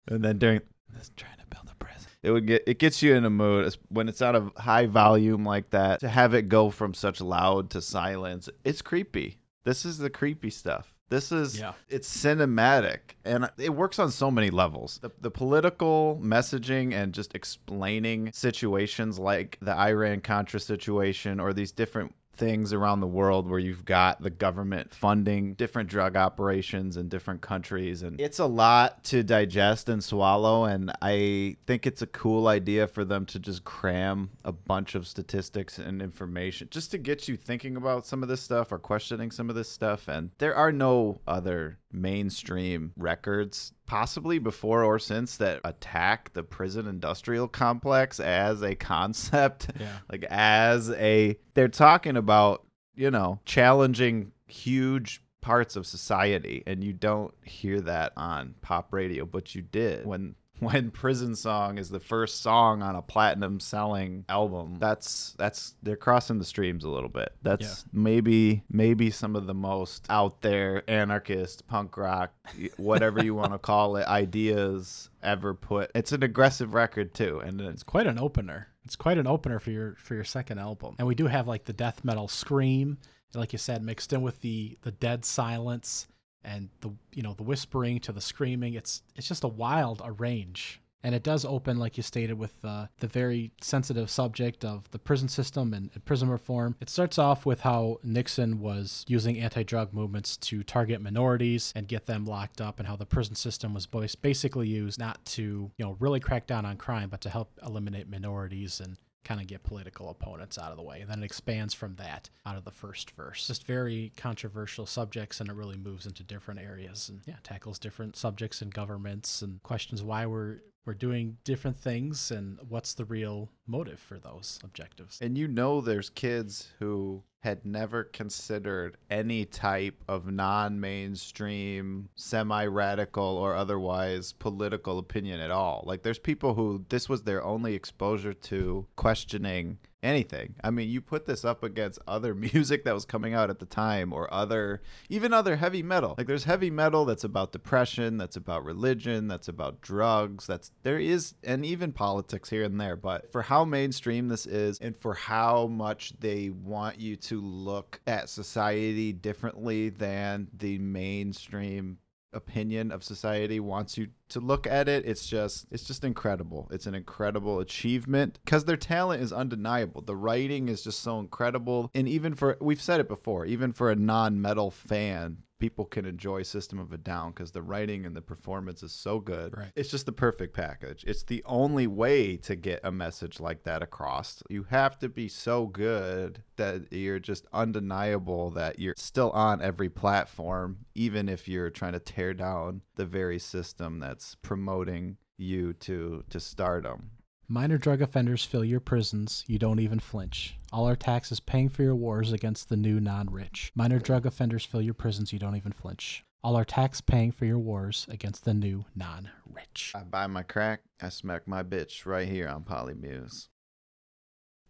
and 0.07 0.23
then 0.23 0.39
during 0.39 0.61
this 0.89 1.11
trying 1.15 1.37
to 1.37 1.45
build 1.47 1.67
a 1.71 1.75
prison. 1.75 2.09
It 2.23 2.31
would 2.31 2.47
get 2.47 2.63
it 2.67 2.79
gets 2.79 3.01
you 3.01 3.15
in 3.15 3.25
a 3.25 3.29
mood 3.29 3.75
when 3.89 4.09
it's 4.09 4.21
out 4.21 4.35
of 4.35 4.51
high 4.57 4.87
volume 4.87 5.45
like 5.45 5.69
that. 5.69 5.99
To 6.01 6.09
have 6.09 6.33
it 6.33 6.49
go 6.49 6.69
from 6.69 6.93
such 6.93 7.21
loud 7.21 7.69
to 7.71 7.81
silence, 7.81 8.49
it's 8.63 8.81
creepy. 8.81 9.39
This 9.63 9.85
is 9.85 9.97
the 9.97 10.09
creepy 10.09 10.49
stuff. 10.49 10.93
This 11.09 11.31
is 11.31 11.59
yeah. 11.59 11.73
it's 11.89 12.09
cinematic 12.09 12.99
and 13.23 13.49
it 13.57 13.69
works 13.69 13.99
on 13.99 14.09
so 14.09 14.31
many 14.31 14.49
levels. 14.49 14.99
The, 14.99 15.11
the, 15.21 15.29
political 15.29 16.19
messaging 16.23 16.93
and 16.93 17.13
just 17.13 17.35
explaining 17.35 18.31
situations 18.33 19.19
like 19.19 19.59
the 19.61 19.77
Iran 19.77 20.21
Contra 20.21 20.59
situation 20.59 21.39
or 21.39 21.53
these 21.53 21.71
different 21.71 22.15
things 22.35 22.73
around 22.73 22.99
the 22.99 23.07
world 23.07 23.47
where 23.47 23.59
you've 23.59 23.85
got 23.85 24.21
the 24.21 24.29
government 24.29 24.93
funding 24.93 25.53
different 25.53 25.87
drug 25.87 26.15
operations 26.15 26.97
in 26.97 27.07
different 27.07 27.41
countries 27.41 28.01
and 28.01 28.19
it's 28.19 28.39
a 28.39 28.45
lot 28.45 29.03
to 29.03 29.21
digest 29.23 29.87
and 29.87 30.03
swallow 30.03 30.65
and 30.65 30.91
i 31.01 31.55
think 31.67 31.85
it's 31.85 32.01
a 32.01 32.07
cool 32.07 32.47
idea 32.47 32.87
for 32.87 33.05
them 33.05 33.25
to 33.25 33.37
just 33.37 33.63
cram 33.63 34.31
a 34.45 34.51
bunch 34.51 34.95
of 34.95 35.07
statistics 35.07 35.77
and 35.77 36.01
information 36.01 36.67
just 36.71 36.89
to 36.89 36.97
get 36.97 37.27
you 37.27 37.37
thinking 37.37 37.77
about 37.77 38.05
some 38.05 38.23
of 38.23 38.29
this 38.29 38.41
stuff 38.41 38.71
or 38.71 38.79
questioning 38.79 39.29
some 39.29 39.49
of 39.49 39.55
this 39.55 39.69
stuff 39.69 40.07
and 40.07 40.31
there 40.39 40.55
are 40.55 40.71
no 40.71 41.21
other 41.27 41.77
mainstream 41.93 42.91
records 42.97 43.73
possibly 43.85 44.39
before 44.39 44.83
or 44.83 44.97
since 44.97 45.37
that 45.37 45.61
attack 45.63 46.33
the 46.33 46.43
prison 46.43 46.87
industrial 46.87 47.47
complex 47.47 48.19
as 48.19 48.61
a 48.61 48.75
concept 48.75 49.67
Yeah. 49.79 49.97
like 50.11 50.25
as 50.29 50.89
a 50.89 51.37
they're 51.53 51.67
talking 51.67 52.17
about 52.17 52.65
you 52.95 53.11
know, 53.11 53.39
challenging 53.45 54.31
huge 54.47 55.21
parts 55.41 55.75
of 55.75 55.85
society 55.85 56.63
and 56.65 56.83
you 56.83 56.93
don't 56.93 57.33
hear 57.43 57.81
that 57.81 58.13
on 58.15 58.55
pop 58.61 58.93
radio, 58.93 59.25
but 59.25 59.53
you 59.55 59.61
did 59.61 60.05
when 60.05 60.35
when 60.71 60.91
Prison 60.91 61.35
Song 61.35 61.77
is 61.77 61.89
the 61.89 61.99
first 61.99 62.41
song 62.41 62.81
on 62.81 62.95
a 62.95 63.01
platinum 63.01 63.59
selling 63.59 64.25
album. 64.29 64.77
That's 64.79 65.35
that's 65.37 65.75
they're 65.83 65.95
crossing 65.95 66.39
the 66.39 66.45
streams 66.45 66.83
a 66.83 66.89
little 66.89 67.09
bit. 67.09 67.31
That's 67.41 67.63
Yeah. 67.63 67.89
maybe 68.01 68.63
maybe 68.69 69.11
some 69.11 69.35
of 69.35 69.45
the 69.47 69.53
most 69.53 70.05
out 70.09 70.41
there 70.41 70.83
anarchist 70.89 71.67
punk 71.67 71.97
rock 71.97 72.33
whatever 72.77 73.23
you 73.23 73.35
want 73.35 73.51
to 73.53 73.59
call 73.73 73.95
it 73.97 74.07
ideas 74.07 75.09
ever 75.21 75.53
put. 75.53 75.91
It's 75.95 76.11
an 76.11 76.23
aggressive 76.23 76.73
record 76.73 77.13
too 77.13 77.39
and 77.39 77.59
it's 77.61 77.73
It's 77.73 77.83
quite 77.83 78.07
an 78.07 78.19
opener. 78.19 78.67
It's 78.85 78.95
quite 78.95 79.17
an 79.17 79.27
opener 79.27 79.59
for 79.59 79.71
your 79.71 79.95
for 79.95 80.15
your 80.15 80.23
second 80.25 80.59
album. 80.59 80.95
And 80.99 81.07
we 81.07 81.15
do 81.15 81.27
have 81.27 81.47
like 81.47 81.65
the 81.65 81.73
death 81.73 82.03
metal 82.03 82.27
scream, 82.27 82.97
like 83.33 83.53
you 83.53 83.59
said, 83.59 83.81
mixed 83.83 84.11
in 84.13 84.21
with 84.21 84.41
the 84.41 84.77
the 84.81 84.91
dead 84.91 85.23
silence 85.25 86.07
and 86.43 86.69
the 86.81 86.91
you 87.13 87.23
know 87.23 87.33
the 87.33 87.43
whispering 87.43 87.99
to 88.01 88.11
the 88.11 88.21
screaming. 88.21 88.73
It's 88.73 89.01
it's 89.15 89.27
just 89.27 89.43
a 89.43 89.49
wild 89.49 90.01
a 90.03 90.11
range. 90.11 90.79
And 91.05 91.13
it 91.13 91.21
does 91.21 91.43
open, 91.43 91.79
like 91.79 91.97
you 91.97 92.03
stated, 92.03 92.39
with 92.39 92.53
uh, 92.63 92.87
the 92.99 93.07
very 93.07 93.51
sensitive 93.61 94.09
subject 94.09 94.63
of 94.63 94.89
the 94.91 94.99
prison 94.99 95.27
system 95.27 95.73
and, 95.73 95.89
and 95.93 96.05
prison 96.05 96.29
reform. 96.29 96.77
It 96.79 96.89
starts 96.89 97.17
off 97.17 97.45
with 97.45 97.59
how 97.59 97.99
Nixon 98.03 98.61
was 98.61 99.03
using 99.09 99.37
anti 99.37 99.63
drug 99.63 99.93
movements 99.93 100.37
to 100.37 100.63
target 100.63 101.01
minorities 101.01 101.73
and 101.75 101.89
get 101.89 102.05
them 102.05 102.25
locked 102.25 102.61
up, 102.61 102.79
and 102.79 102.87
how 102.87 102.95
the 102.95 103.05
prison 103.05 103.35
system 103.35 103.73
was 103.73 103.85
basically 104.15 104.69
used 104.69 104.97
not 104.97 105.23
to, 105.25 105.71
you 105.77 105.85
know, 105.85 105.97
really 105.99 106.21
crack 106.21 106.47
down 106.47 106.65
on 106.65 106.77
crime, 106.77 107.09
but 107.09 107.19
to 107.19 107.29
help 107.29 107.51
eliminate 107.65 108.09
minorities 108.09 108.79
and 108.79 108.95
kind 109.23 109.41
of 109.41 109.47
get 109.47 109.63
political 109.63 110.09
opponents 110.09 110.57
out 110.57 110.71
of 110.71 110.77
the 110.77 110.83
way. 110.83 111.01
And 111.01 111.09
then 111.09 111.21
it 111.23 111.25
expands 111.25 111.73
from 111.73 111.95
that 111.95 112.29
out 112.45 112.57
of 112.57 112.65
the 112.65 112.71
first 112.71 113.11
verse. 113.11 113.47
Just 113.47 113.65
very 113.65 114.11
controversial 114.17 114.85
subjects, 114.85 115.39
and 115.39 115.49
it 115.49 115.55
really 115.55 115.77
moves 115.77 116.05
into 116.05 116.23
different 116.23 116.59
areas 116.59 117.09
and 117.09 117.21
yeah, 117.25 117.35
tackles 117.43 117.79
different 117.79 118.15
subjects 118.15 118.61
and 118.61 118.73
governments 118.73 119.41
and 119.41 119.61
questions 119.63 120.03
why 120.03 120.25
we're 120.25 120.59
we're 120.85 120.93
doing 120.93 121.37
different 121.43 121.77
things 121.77 122.31
and 122.31 122.59
what's 122.67 122.93
the 122.93 123.05
real 123.05 123.49
motive 123.67 123.99
for 123.99 124.19
those 124.19 124.59
objectives. 124.63 125.19
And 125.21 125.37
you 125.37 125.47
know, 125.47 125.81
there's 125.81 126.09
kids 126.09 126.69
who 126.79 127.23
had 127.43 127.65
never 127.65 128.05
considered 128.05 128.95
any 129.09 129.45
type 129.45 130.01
of 130.07 130.27
non 130.27 130.79
mainstream, 130.79 132.09
semi 132.15 132.65
radical, 132.65 133.23
or 133.23 133.53
otherwise 133.55 134.33
political 134.33 134.97
opinion 134.97 135.39
at 135.41 135.51
all. 135.51 135.83
Like, 135.85 136.03
there's 136.03 136.19
people 136.19 136.53
who 136.53 136.85
this 136.89 137.09
was 137.09 137.23
their 137.23 137.43
only 137.43 137.73
exposure 137.75 138.33
to 138.33 138.87
questioning 138.95 139.77
anything. 140.03 140.55
I 140.63 140.69
mean, 140.69 140.89
you 140.89 141.01
put 141.01 141.25
this 141.25 141.45
up 141.45 141.63
against 141.63 141.99
other 142.07 142.35
music 142.53 142.83
that 142.85 142.93
was 142.93 143.05
coming 143.05 143.33
out 143.33 143.49
at 143.49 143.59
the 143.59 143.65
time 143.65 144.13
or 144.13 144.31
other 144.33 144.81
even 145.09 145.33
other 145.33 145.55
heavy 145.55 145.81
metal. 145.81 146.15
Like 146.17 146.27
there's 146.27 146.43
heavy 146.43 146.69
metal 146.69 147.05
that's 147.05 147.23
about 147.23 147.51
depression, 147.51 148.17
that's 148.17 148.35
about 148.35 148.63
religion, 148.63 149.27
that's 149.27 149.47
about 149.47 149.81
drugs, 149.81 150.45
that's 150.45 150.71
there 150.83 150.99
is 150.99 151.33
and 151.43 151.65
even 151.65 151.93
politics 151.93 152.49
here 152.49 152.63
and 152.63 152.79
there, 152.79 152.95
but 152.95 153.31
for 153.31 153.41
how 153.41 153.65
mainstream 153.65 154.27
this 154.27 154.45
is 154.45 154.77
and 154.79 154.95
for 154.95 155.13
how 155.13 155.67
much 155.67 156.13
they 156.19 156.49
want 156.49 156.99
you 156.99 157.15
to 157.15 157.41
look 157.41 158.01
at 158.05 158.29
society 158.29 159.13
differently 159.13 159.89
than 159.89 160.47
the 160.57 160.77
mainstream 160.77 161.97
opinion 162.33 162.91
of 162.91 163.03
society 163.03 163.59
wants 163.59 163.97
you 163.97 164.07
to 164.29 164.39
look 164.39 164.65
at 164.65 164.87
it 164.87 165.05
it's 165.05 165.27
just 165.27 165.67
it's 165.71 165.83
just 165.83 166.03
incredible. 166.03 166.67
It's 166.71 166.87
an 166.87 166.95
incredible 166.95 167.59
achievement 167.59 168.39
because 168.43 168.65
their 168.65 168.77
talent 168.77 169.21
is 169.21 169.31
undeniable. 169.31 170.01
The 170.01 170.15
writing 170.15 170.69
is 170.69 170.83
just 170.83 171.01
so 171.01 171.19
incredible. 171.19 171.89
And 171.93 172.07
even 172.07 172.33
for 172.35 172.57
we've 172.59 172.81
said 172.81 172.99
it 172.99 173.07
before 173.07 173.45
even 173.45 173.71
for 173.71 173.91
a 173.91 173.95
non-metal 173.95 174.71
fan 174.71 175.43
people 175.63 175.85
can 175.85 176.03
enjoy 176.05 176.43
system 176.43 176.77
of 176.77 176.91
a 176.91 176.97
down 176.97 177.31
because 177.31 177.51
the 177.51 177.61
writing 177.61 178.05
and 178.05 178.17
the 178.17 178.21
performance 178.21 178.83
is 178.83 178.91
so 178.91 179.21
good. 179.21 179.57
Right. 179.57 179.71
it's 179.77 179.89
just 179.89 180.05
the 180.05 180.11
perfect 180.11 180.53
package. 180.53 181.05
It's 181.07 181.23
the 181.23 181.41
only 181.45 181.87
way 181.87 182.35
to 182.35 182.57
get 182.57 182.81
a 182.83 182.91
message 182.91 183.39
like 183.39 183.63
that 183.63 183.81
across. 183.81 184.43
You 184.49 184.63
have 184.63 184.99
to 184.99 185.07
be 185.07 185.29
so 185.29 185.67
good 185.67 186.43
that 186.57 186.91
you're 186.91 187.17
just 187.17 187.47
undeniable 187.53 188.49
that 188.51 188.77
you're 188.77 188.95
still 188.97 189.31
on 189.31 189.61
every 189.61 189.87
platform 189.87 190.79
even 190.95 191.29
if 191.29 191.47
you're 191.47 191.69
trying 191.69 191.93
to 191.93 191.99
tear 191.99 192.33
down 192.33 192.81
the 192.97 193.05
very 193.05 193.39
system 193.39 193.99
that's 193.99 194.35
promoting 194.35 195.15
you 195.37 195.71
to 195.71 196.25
to 196.29 196.41
stardom 196.41 197.11
Minor 197.53 197.77
drug 197.77 198.01
offenders 198.01 198.43
fill 198.43 198.65
your 198.65 198.79
prisons, 198.79 199.43
you 199.45 199.59
don't 199.59 199.79
even 199.79 199.99
flinch. 199.99 200.57
All 200.71 200.87
our 200.87 200.95
taxes 200.95 201.39
paying 201.39 201.69
for 201.69 201.83
your 201.83 201.93
wars 201.93 202.33
against 202.33 202.67
the 202.67 202.75
new 202.75 202.99
non 202.99 203.29
rich. 203.29 203.71
Minor 203.75 203.99
drug 203.99 204.25
offenders 204.25 204.65
fill 204.65 204.81
your 204.81 204.95
prisons, 204.95 205.31
you 205.31 205.37
don't 205.37 205.55
even 205.55 205.71
flinch. 205.71 206.25
All 206.43 206.55
our 206.55 206.65
tax 206.65 206.99
paying 206.99 207.31
for 207.31 207.45
your 207.45 207.59
wars 207.59 208.07
against 208.09 208.43
the 208.43 208.55
new 208.55 208.85
non 208.95 209.29
rich. 209.47 209.91
I 209.93 209.99
buy 209.99 210.25
my 210.25 210.41
crack, 210.41 210.79
I 210.99 211.09
smack 211.09 211.47
my 211.47 211.61
bitch 211.61 212.07
right 212.07 212.27
here 212.27 212.47
on 212.47 212.63
Polymuse. 212.63 213.49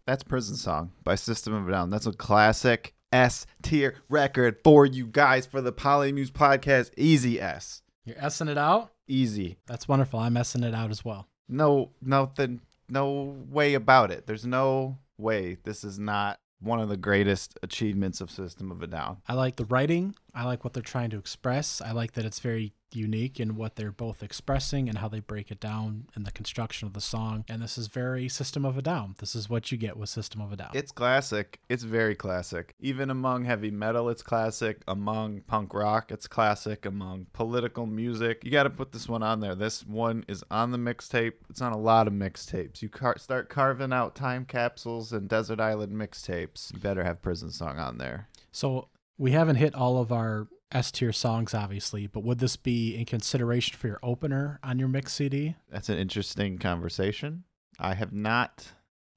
That's 0.06 0.22
Prison 0.22 0.56
Song 0.56 0.92
by 1.04 1.14
System 1.14 1.54
of 1.54 1.66
a 1.66 1.70
Down. 1.70 1.88
That's 1.88 2.04
a 2.04 2.12
classic 2.12 2.92
S 3.10 3.46
tier 3.62 3.94
record 4.10 4.58
for 4.62 4.84
you 4.84 5.06
guys 5.06 5.46
for 5.46 5.62
the 5.62 5.72
Polymuse 5.72 6.30
podcast. 6.30 6.90
Easy 6.98 7.40
S. 7.40 7.80
You're 8.04 8.16
S'ing 8.16 8.50
it 8.50 8.58
out? 8.58 8.92
Easy. 9.08 9.56
That's 9.66 9.88
wonderful. 9.88 10.20
I'm 10.20 10.34
S'ing 10.34 10.64
it 10.64 10.74
out 10.74 10.90
as 10.90 11.02
well. 11.02 11.28
No, 11.48 11.90
nothing, 12.00 12.60
no 12.88 13.36
way 13.48 13.74
about 13.74 14.10
it. 14.10 14.26
There's 14.26 14.46
no 14.46 14.98
way 15.18 15.58
this 15.64 15.84
is 15.84 15.98
not 15.98 16.38
one 16.60 16.80
of 16.80 16.88
the 16.88 16.96
greatest 16.96 17.58
achievements 17.62 18.20
of 18.20 18.30
System 18.30 18.70
of 18.70 18.82
a 18.82 18.86
Down. 18.86 19.18
I 19.28 19.34
like 19.34 19.56
the 19.56 19.64
writing. 19.66 20.14
I 20.34 20.44
like 20.44 20.64
what 20.64 20.72
they're 20.72 20.82
trying 20.82 21.10
to 21.10 21.18
express. 21.18 21.80
I 21.80 21.92
like 21.92 22.12
that 22.12 22.24
it's 22.24 22.40
very 22.40 22.74
unique 22.94 23.40
in 23.40 23.56
what 23.56 23.76
they're 23.76 23.90
both 23.90 24.22
expressing 24.22 24.88
and 24.88 24.98
how 24.98 25.08
they 25.08 25.20
break 25.20 25.50
it 25.50 25.60
down 25.60 26.06
in 26.16 26.24
the 26.24 26.30
construction 26.30 26.86
of 26.86 26.94
the 26.94 27.00
song. 27.00 27.44
And 27.48 27.60
this 27.60 27.76
is 27.76 27.88
very 27.88 28.28
System 28.28 28.64
of 28.64 28.78
a 28.78 28.82
Down. 28.82 29.14
This 29.18 29.34
is 29.34 29.48
what 29.48 29.72
you 29.72 29.78
get 29.78 29.96
with 29.96 30.08
System 30.08 30.40
of 30.40 30.52
a 30.52 30.56
Down. 30.56 30.70
It's 30.74 30.92
classic. 30.92 31.60
It's 31.68 31.82
very 31.82 32.14
classic. 32.14 32.74
Even 32.80 33.10
among 33.10 33.44
heavy 33.44 33.70
metal, 33.70 34.08
it's 34.08 34.22
classic. 34.22 34.82
Among 34.86 35.40
punk 35.42 35.74
rock, 35.74 36.10
it's 36.10 36.26
classic. 36.26 36.86
Among 36.86 37.26
political 37.32 37.86
music, 37.86 38.44
you 38.44 38.50
got 38.50 38.64
to 38.64 38.70
put 38.70 38.92
this 38.92 39.08
one 39.08 39.22
on 39.22 39.40
there. 39.40 39.54
This 39.54 39.84
one 39.86 40.24
is 40.28 40.44
on 40.50 40.70
the 40.70 40.78
mixtape. 40.78 41.34
It's 41.50 41.60
on 41.60 41.72
a 41.72 41.78
lot 41.78 42.06
of 42.06 42.12
mixtapes. 42.12 42.82
You 42.82 42.88
car- 42.88 43.18
start 43.18 43.48
carving 43.48 43.92
out 43.92 44.14
time 44.14 44.44
capsules 44.44 45.12
and 45.12 45.28
desert 45.28 45.60
island 45.60 45.92
mixtapes. 45.92 46.72
You 46.72 46.80
better 46.80 47.04
have 47.04 47.22
Prison 47.22 47.50
Song 47.50 47.78
on 47.78 47.98
there. 47.98 48.28
So 48.52 48.88
we 49.18 49.30
haven't 49.32 49.56
hit 49.56 49.74
all 49.74 49.98
of 49.98 50.12
our 50.12 50.48
S 50.72 50.90
tier 50.90 51.12
songs, 51.12 51.54
obviously, 51.54 52.06
but 52.06 52.24
would 52.24 52.38
this 52.38 52.56
be 52.56 52.96
in 52.96 53.04
consideration 53.04 53.76
for 53.76 53.86
your 53.86 54.00
opener 54.02 54.58
on 54.62 54.78
your 54.78 54.88
mix 54.88 55.12
CD? 55.14 55.54
That's 55.70 55.88
an 55.88 55.98
interesting 55.98 56.58
conversation. 56.58 57.44
I 57.78 57.94
have 57.94 58.12
not 58.12 58.66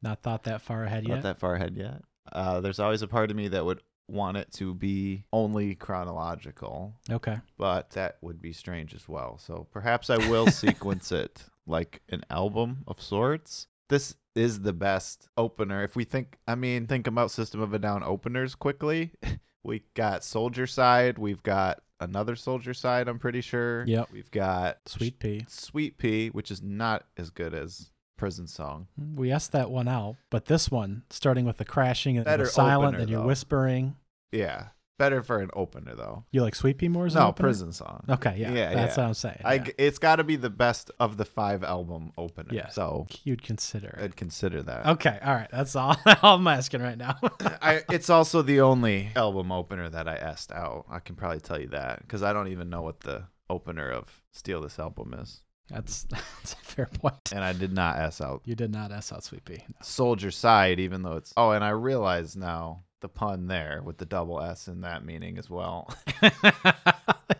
Not 0.02 0.22
thought 0.22 0.44
that 0.44 0.62
far 0.62 0.84
ahead 0.84 1.04
not 1.04 1.10
yet. 1.10 1.16
Not 1.16 1.24
that 1.24 1.40
far 1.40 1.56
ahead 1.56 1.76
yet. 1.76 2.02
Uh, 2.32 2.60
there's 2.62 2.80
always 2.80 3.02
a 3.02 3.08
part 3.08 3.32
of 3.32 3.38
me 3.38 3.48
that 3.50 3.66
would 3.66 3.82
want 4.10 4.38
it 4.38 4.52
to 4.54 4.74
be 4.74 5.26
only 5.34 5.76
chronological. 5.76 6.94
Okay. 7.10 7.38
but 7.58 7.90
that 7.92 8.18
would 8.22 8.42
be 8.42 8.54
strange 8.54 8.94
as 8.94 9.08
well. 9.10 9.38
So 9.38 9.68
perhaps 9.72 10.10
I 10.10 10.18
will 10.30 10.48
sequence 10.52 11.12
it 11.12 11.44
like 11.66 12.02
an 12.10 12.24
album 12.30 12.84
of 12.88 13.02
sorts. 13.02 13.68
This 13.90 14.16
is 14.36 14.62
the 14.62 14.74
best 14.74 15.28
opener. 15.38 15.84
If 15.84 15.96
we 15.96 16.04
think, 16.04 16.38
I 16.48 16.56
mean, 16.56 16.88
think 16.88 17.08
about 17.08 17.32
System 17.32 17.62
of 17.62 17.74
a 17.74 17.80
Down 17.80 18.04
openers 18.04 18.56
quickly. 18.56 19.12
We 19.68 19.84
got 19.96 20.24
Soldier 20.24 20.66
Side. 20.66 21.18
We've 21.18 21.44
got 21.44 21.82
another 22.00 22.36
Soldier 22.36 22.74
Side. 22.74 23.08
I'm 23.08 23.20
pretty 23.20 23.42
sure. 23.42 23.84
Yep. 23.86 24.10
We've 24.14 24.32
got 24.32 24.78
Suite-Pee. 24.86 25.46
Sweet 25.50 25.98
Pea, 25.98 26.30
which 26.30 26.52
is 26.52 26.64
not 26.64 27.06
as 27.18 27.30
good 27.30 27.54
as 27.54 27.92
Prison 28.18 28.48
Song. 28.48 28.88
Mm, 29.00 29.16
we 29.16 29.32
asked 29.32 29.52
that 29.52 29.70
one 29.70 29.90
out, 29.90 30.16
but 30.30 30.46
this 30.46 30.72
one, 30.72 31.04
starting 31.10 31.46
with 31.46 31.58
the 31.58 31.66
crashing 31.66 32.16
and 32.16 32.26
Better 32.26 32.46
the 32.46 32.50
silent, 32.50 32.88
opener, 32.88 33.00
then 33.00 33.08
you're 33.10 33.22
though. 33.22 33.28
whispering. 33.28 33.98
Yeah, 34.32 34.68
better 34.98 35.22
for 35.24 35.40
an 35.40 35.50
opener 35.54 35.96
though. 35.96 36.26
You 36.32 36.42
like 36.42 36.56
Suite-Pee 36.56 36.88
more 36.90 37.06
as 37.06 37.16
No? 37.16 37.32
Prison 37.32 37.72
Song. 37.72 38.04
Okay, 38.10 38.36
yeah, 38.38 38.52
Yeah, 38.52 38.74
that's 38.74 38.98
yeah. 38.98 39.04
what 39.04 39.08
I'm 39.10 39.14
saying. 39.14 39.42
I, 39.44 39.54
yeah. 39.56 39.68
It's 39.78 40.00
got 40.00 40.18
to 40.18 40.24
be 40.24 40.36
the 40.36 40.50
best 40.50 40.92
of 41.00 41.18
the 41.18 41.26
five 41.26 41.64
album 41.64 42.12
opener. 42.18 42.54
Yeah. 42.54 42.70
So 42.70 43.08
You'd 43.24 43.44
consider. 43.44 44.00
I'd 44.02 44.16
consider 44.16 44.64
that. 44.64 44.86
Okay, 44.88 45.20
all 45.24 45.36
right. 45.36 45.50
That's 45.52 45.76
all, 45.76 45.96
all 46.24 46.36
I'm 46.36 46.48
asking 46.48 46.82
right 46.82 46.98
now. 46.98 47.18
I, 47.62 47.84
it's 47.90 48.10
also 48.10 48.42
the 48.42 48.62
only 48.62 49.10
album 49.16 49.52
opener 49.52 49.90
that 49.90 50.08
I 50.08 50.16
asked 50.16 50.52
out. 50.52 50.86
I 50.90 51.00
can 51.00 51.16
probably 51.16 51.40
tell 51.40 51.60
you 51.60 51.68
that 51.70 52.02
because 52.02 52.24
I 52.24 52.34
don't 52.34 52.48
even 52.50 52.70
know 52.70 52.82
what 52.82 53.02
the 53.02 53.24
opener 53.50 53.90
of 53.90 54.22
Steal 54.32 54.62
This 54.62 54.78
Album 54.80 55.14
is. 55.22 55.42
that's, 55.70 56.04
that's 56.10 56.54
a 56.54 56.58
fair 56.58 56.86
point. 56.88 57.32
And 57.32 57.44
I 57.44 57.54
did 57.54 57.72
not 57.74 57.98
ask 57.98 58.20
out 58.22 58.42
You 58.46 58.56
did 58.56 58.72
not 58.72 58.92
S 58.92 59.12
out 59.14 59.24
Suite-Pee. 59.24 59.64
Soldier 59.82 60.32
Side, 60.32 60.80
even 60.80 61.02
though 61.04 61.14
it's. 61.18 61.34
Oh, 61.38 61.52
and 61.52 61.64
I 61.64 61.70
realize 61.70 62.36
now 62.36 62.84
the 63.08 63.20
pun 63.20 63.48
there 63.48 63.82
with 63.84 63.98
the 63.98 64.06
double 64.06 64.42
S 64.42 64.68
in 64.68 64.82
that 64.82 65.06
meaning 65.06 65.38
as 65.38 65.50
well. 65.50 65.94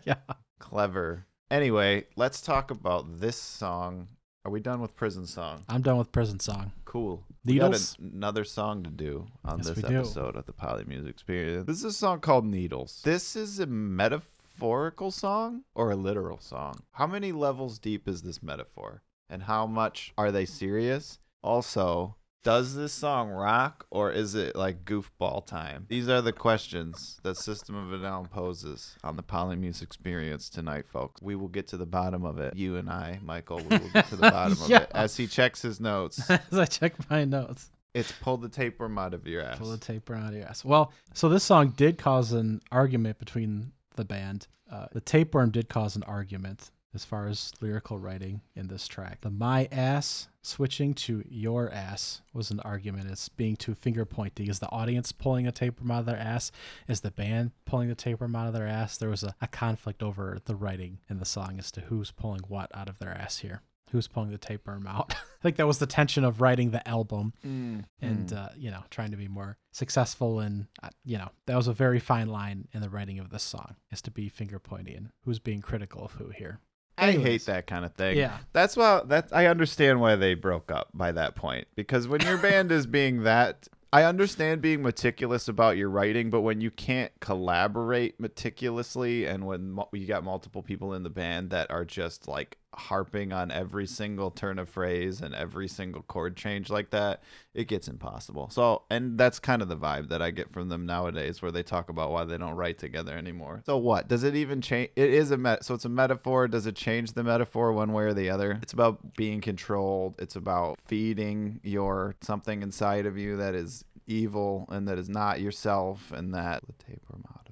yeah. 0.06 0.16
Clever. 0.60 1.26
Anyway, 1.52 2.06
let's 2.16 2.42
talk 2.42 2.72
about 2.72 3.20
this 3.20 3.36
song 3.36 4.08
Are 4.46 4.52
we 4.52 4.60
done 4.62 4.80
with 4.80 4.96
prison 4.96 5.26
song? 5.26 5.64
I'm 5.68 5.82
done 5.82 5.98
with 5.98 6.12
prison 6.14 6.40
song. 6.40 6.72
Cool. 6.86 7.24
Needles? 7.44 7.98
We 8.00 8.06
got 8.06 8.14
another 8.16 8.44
song 8.46 8.84
to 8.84 8.90
do 8.90 9.28
on 9.44 9.58
Yes, 9.58 9.68
this 9.68 9.76
we 9.76 9.82
do. 9.84 9.98
episode 10.00 10.36
of 10.38 10.46
the 10.46 10.54
Polymuse 10.54 11.06
Experience. 11.08 11.68
This 11.68 11.80
is 11.80 11.84
a 11.86 11.92
song 11.92 12.22
called 12.22 12.46
Needles. 12.46 13.02
This 13.04 13.36
is 13.36 13.60
a 13.60 13.66
metaphorical 13.66 15.12
song 15.12 15.64
or 15.76 15.92
a 15.92 15.96
literal 15.98 16.40
song? 16.40 16.80
How 16.92 17.08
many 17.08 17.34
levels 17.34 17.78
deep 17.78 18.08
is 18.08 18.22
this 18.22 18.42
metaphor? 18.42 19.04
And 19.30 19.44
how 19.44 19.68
much 19.68 20.14
are 20.18 20.32
they 20.32 20.46
serious? 20.46 21.20
Also, 21.44 22.16
does 22.44 22.76
this 22.76 22.94
song 22.94 23.30
rock 23.30 23.86
or 23.90 24.12
is 24.12 24.34
it 24.36 24.56
like 24.56 24.86
goofball 24.86 25.46
time? 25.46 25.86
These 25.90 26.08
are 26.08 26.22
the 26.22 26.32
questions 26.32 27.20
that 27.24 27.36
System 27.36 27.76
of 27.76 27.92
a 27.92 28.02
Down 28.02 28.28
poses 28.28 28.96
on 29.04 29.18
the 29.18 29.24
Polymuse 29.24 29.82
Experience 29.82 30.50
tonight, 30.50 30.86
folks. 30.88 31.22
We 31.22 31.36
will 31.36 31.50
get 31.50 31.68
to 31.70 31.78
the 31.78 31.86
bottom 31.86 32.24
of 32.24 32.40
it. 32.40 32.56
You 32.56 32.78
and 32.78 32.90
I, 32.90 33.20
Michael, 33.22 33.58
we 33.58 33.78
will 33.78 33.90
get 33.90 34.08
to 34.08 34.16
the 34.16 34.32
bottom 34.32 34.58
Yeah. 34.68 34.78
of 34.78 34.84
it 34.84 34.92
as 34.94 35.18
he 35.18 35.28
checks 35.28 35.62
his 35.62 35.80
notes. 35.82 36.30
As 36.30 36.40
I 36.58 36.66
check 36.66 36.94
my 37.10 37.26
notes, 37.26 37.70
It's 37.94 38.12
pull 38.14 38.38
the 38.38 38.50
tapeworm 38.50 38.98
out 38.98 39.14
of 39.14 39.28
your 39.28 39.42
ass. 39.42 39.58
pull 39.58 39.72
the 39.72 39.78
tape 39.78 40.10
around 40.10 40.34
your 40.34 40.46
ass. 40.46 40.64
Well, 40.64 40.94
so 41.14 41.28
this 41.28 41.44
song 41.44 41.74
did 41.76 41.98
cause 41.98 42.32
an 42.32 42.62
argument 42.72 43.20
between 43.20 43.72
the 43.96 44.06
band. 44.06 44.48
Uh, 44.72 44.86
the 44.94 45.02
tapeworm 45.02 45.50
did 45.52 45.68
cause 45.68 45.96
an 45.98 46.04
argument 46.04 46.72
as 46.94 47.06
far 47.06 47.28
as 47.28 47.52
lyrical 47.62 48.00
writing 48.00 48.42
in 48.56 48.68
this 48.68 48.88
track. 48.88 49.22
The 49.22 49.30
my 49.30 49.68
ass 49.72 50.28
switching 50.42 50.94
to 50.94 51.24
your 51.28 51.72
ass 51.72 52.22
was 52.34 52.52
an 52.52 52.60
argument. 52.62 53.12
It's 53.12 53.30
being 53.30 53.56
too 53.56 53.76
finger 53.76 54.06
pointy. 54.06 54.50
Is 54.50 54.60
the 54.60 54.72
audience 54.72 55.12
pulling 55.12 55.46
a 55.46 55.52
tapeworm 55.52 55.92
out 55.92 56.00
of 56.00 56.06
their 56.06 56.18
ass? 56.18 56.52
Is 56.88 57.02
the 57.02 57.12
band 57.12 57.52
pulling 57.66 57.90
the 57.90 57.96
tapeworm 57.96 58.36
out 58.36 58.48
of 58.48 58.54
their 58.54 58.68
ass? 58.68 58.98
There 58.98 59.10
was 59.10 59.24
a, 59.24 59.36
a 59.42 59.48
conflict 59.48 60.02
over 60.02 60.40
the 60.46 60.56
writing 60.56 61.00
in 61.10 61.20
the 61.20 61.26
song 61.26 61.58
as 61.60 61.72
to 61.74 61.82
who's 61.82 62.12
pulling 62.12 62.42
what 62.48 62.72
out 62.74 62.90
of 62.90 63.00
their 63.00 63.12
ass 63.12 63.40
here. 63.40 63.62
Who's 63.92 64.08
pulling 64.08 64.32
the 64.32 64.38
tapeworm 64.38 64.86
out? 64.86 65.14
I 65.40 65.44
think 65.44 65.58
that 65.58 65.68
was 65.68 65.80
the 65.80 65.86
tension 65.86 66.24
of 66.26 66.42
writing 66.42 66.72
the 66.72 66.86
album 66.88 67.32
Mm, 67.46 67.86
and 68.02 68.34
uh, 68.34 68.50
you 68.58 68.72
know 68.72 68.84
trying 68.90 69.12
to 69.12 69.18
be 69.18 69.28
more 69.28 69.58
successful 69.72 70.40
and 70.40 70.68
uh, 70.84 70.90
you 71.06 71.18
know 71.18 71.30
that 71.46 71.56
was 71.56 71.68
a 71.68 71.74
very 71.74 72.00
fine 72.00 72.28
line 72.28 72.68
in 72.74 72.82
the 72.82 72.90
writing 72.90 73.20
of 73.20 73.30
this 73.30 73.44
song 73.44 73.76
is 73.92 74.02
to 74.02 74.12
be 74.12 74.28
finger 74.28 74.60
pointy 74.60 74.94
and 74.94 75.12
who's 75.24 75.40
being 75.40 75.62
critical 75.62 76.04
of 76.04 76.14
who 76.14 76.30
here 76.30 76.60
I 76.98 77.12
hate 77.12 77.46
that 77.46 77.68
kind 77.68 77.86
of 77.86 77.94
thing. 77.94 78.18
yeah 78.18 78.38
That's 78.54 78.76
why 78.76 79.02
that 79.06 79.30
I 79.32 79.46
understand 79.48 80.02
why 80.02 80.16
they 80.16 80.34
broke 80.34 80.72
up 80.72 80.90
by 80.94 81.12
that 81.12 81.36
point 81.36 81.68
because 81.76 82.08
when 82.08 82.22
your 82.22 82.38
band 82.38 82.72
is 82.72 82.86
being 82.88 83.24
that 83.24 83.68
I 83.94 84.04
understand 84.04 84.62
being 84.62 84.84
meticulous 84.84 85.48
about 85.48 85.78
your 85.78 85.90
writing, 85.90 86.30
but 86.30 86.42
when 86.42 86.60
you 86.60 86.70
can't 86.70 87.12
collaborate 87.22 88.20
meticulously 88.20 89.26
and 89.26 89.46
when 89.46 89.72
mu- 89.72 89.84
you 89.94 90.06
got 90.06 90.26
multiple 90.26 90.62
people 90.62 90.94
in 90.94 91.04
the 91.04 91.10
band 91.10 91.52
that 91.52 91.72
are 91.72 91.86
just 91.86 92.28
like 92.28 92.58
harping 92.76 93.34
on 93.34 93.52
every 93.52 93.88
single 93.88 94.30
turn 94.30 94.60
of 94.60 94.70
phrase 94.70 95.22
and 95.22 95.34
every 95.34 95.68
single 95.68 96.02
chord 96.04 96.36
change 96.36 96.70
like 96.70 96.90
that, 96.92 97.24
it 97.54 97.68
gets 97.68 97.88
impossible. 97.88 98.50
So, 98.50 98.84
and 98.90 99.18
that's 99.18 99.40
kind 99.40 99.62
of 99.62 99.68
the 99.68 99.78
vibe 99.78 100.10
that 100.10 100.22
I 100.22 100.32
get 100.32 100.52
from 100.52 100.70
them 100.70 100.86
nowadays 100.86 101.42
where 101.42 101.52
they 101.52 101.64
talk 101.64 101.90
about 101.90 102.12
why 102.12 102.26
they 102.26 102.38
don't 102.38 102.56
write 102.56 102.78
together 102.78 103.18
anymore. 103.18 103.64
So 103.66 103.78
what? 103.78 104.08
Does 104.08 104.24
it 104.24 104.36
even 104.36 104.62
change 104.62 104.90
it 104.96 105.10
is 105.10 105.32
a 105.32 105.38
met 105.38 105.64
so 105.64 105.74
it's 105.74 105.86
a 105.86 105.90
metaphor, 105.90 106.48
does 106.48 106.68
it 106.68 106.76
change 106.76 107.14
the 107.14 107.24
metaphor 107.24 107.74
one 107.74 107.94
way 107.94 108.04
or 108.04 108.14
the 108.14 108.30
other? 108.30 108.60
It's 108.62 108.74
about 108.74 109.16
being 109.16 109.42
controlled. 109.42 110.16
It's 110.20 110.36
about 110.36 110.80
feeding 110.86 111.60
your 111.64 112.16
something 112.22 112.62
inside 112.62 113.06
of 113.06 113.18
you 113.18 113.38
that 113.38 113.56
is 113.56 113.84
evil 114.08 114.68
and 114.70 114.88
that 114.88 114.98
is 114.98 115.10
not 115.10 115.42
yourself 115.42 116.12
and 116.12 116.34
that 116.34 116.64
the 116.66 116.74
tapeworm 116.74 117.24
my 117.24 117.47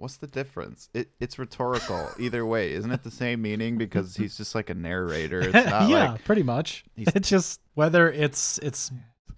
What's 0.00 0.16
the 0.16 0.26
difference? 0.26 0.88
It 0.94 1.10
it's 1.20 1.38
rhetorical 1.38 2.10
either 2.18 2.46
way. 2.46 2.72
Isn't 2.72 2.90
it 2.90 3.02
the 3.02 3.10
same 3.10 3.42
meaning 3.42 3.76
because 3.76 4.16
he's 4.16 4.36
just 4.36 4.54
like 4.54 4.70
a 4.70 4.74
narrator? 4.74 5.40
It's 5.40 5.52
not 5.70 5.88
yeah 5.90 6.12
like 6.12 6.24
pretty 6.24 6.42
much 6.42 6.84
it's 6.96 7.28
just 7.28 7.60
whether 7.74 8.10
it's 8.10 8.58
it's 8.58 8.90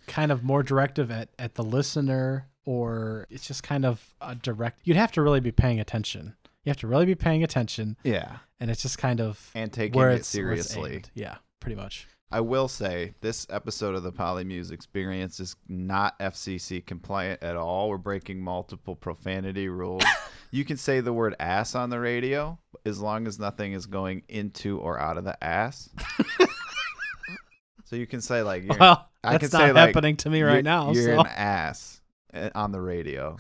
kind 0.07 0.31
of 0.31 0.43
more 0.43 0.63
directive 0.63 1.11
at, 1.11 1.31
at 1.39 1.55
the 1.55 1.63
listener 1.63 2.49
or 2.65 3.27
it's 3.31 3.47
just 3.47 3.63
kind 3.63 3.85
of 3.85 4.15
a 4.21 4.35
direct 4.35 4.81
you'd 4.85 4.97
have 4.97 5.13
to 5.13 5.23
really 5.23 5.41
be 5.41 5.53
paying 5.53 5.81
attention 5.81 6.35
you 6.65 6.71
have 6.71 6.77
to 6.77 6.87
really 6.87 7.07
be 7.07 7.15
paying 7.15 7.43
attention 7.43 7.97
yeah, 8.05 8.37
and 8.61 8.71
it's 8.71 8.83
just 8.83 8.99
kind 8.99 9.21
of 9.21 9.51
and 9.55 9.73
taking 9.73 9.99
where 9.99 10.11
it 10.11 10.25
seriously. 10.25 11.03
yeah 11.15 11.37
pretty 11.61 11.77
much 11.77 12.07
I 12.33 12.41
will 12.41 12.67
say 12.67 13.13
this 13.21 13.47
episode 13.51 13.95
of 13.95 14.05
the 14.05 14.11
Polymuse 14.11 14.73
Experience 14.73 15.39
is 15.39 15.55
not 15.69 16.19
FCC 16.19 16.85
compliant 16.85 17.43
at 17.43 17.57
all. 17.57 17.91
We're 17.91 17.99
breaking 17.99 18.41
multiple 18.41 18.97
profanity 18.97 19.69
rules. 19.69 20.03
you 20.51 20.65
can 20.65 20.79
say 20.79 21.01
the 21.01 21.13
word 21.13 21.37
ass 21.39 21.75
on 21.75 21.91
the 21.91 22.01
radio 22.01 22.59
as 22.87 23.01
long 23.01 23.27
as 23.27 23.39
nothing 23.39 23.75
is 23.75 23.85
going 23.85 24.23
into 24.31 24.79
or 24.79 24.99
out 24.99 25.19
of 25.19 25.25
the 25.25 25.45
ass. 25.45 25.91
so 27.85 27.97
you 27.97 28.07
can 28.07 28.23
say 28.23 28.43
like 28.43 28.65
you're, 28.65 28.79
well 28.79 29.11
I 29.23 29.33
that's 29.33 29.51
can 29.51 29.61
not 29.61 29.67
say, 29.67 29.73
like, 29.73 29.89
happening 29.89 30.17
to 30.17 30.31
me 30.31 30.41
right 30.41 30.65
now 30.65 30.91
You're 30.93 31.17
so 31.17 31.21
an 31.21 31.27
ass 31.27 32.01
uh, 32.33 32.49
on 32.55 32.73
the 32.73 32.81
radio, 32.81 33.37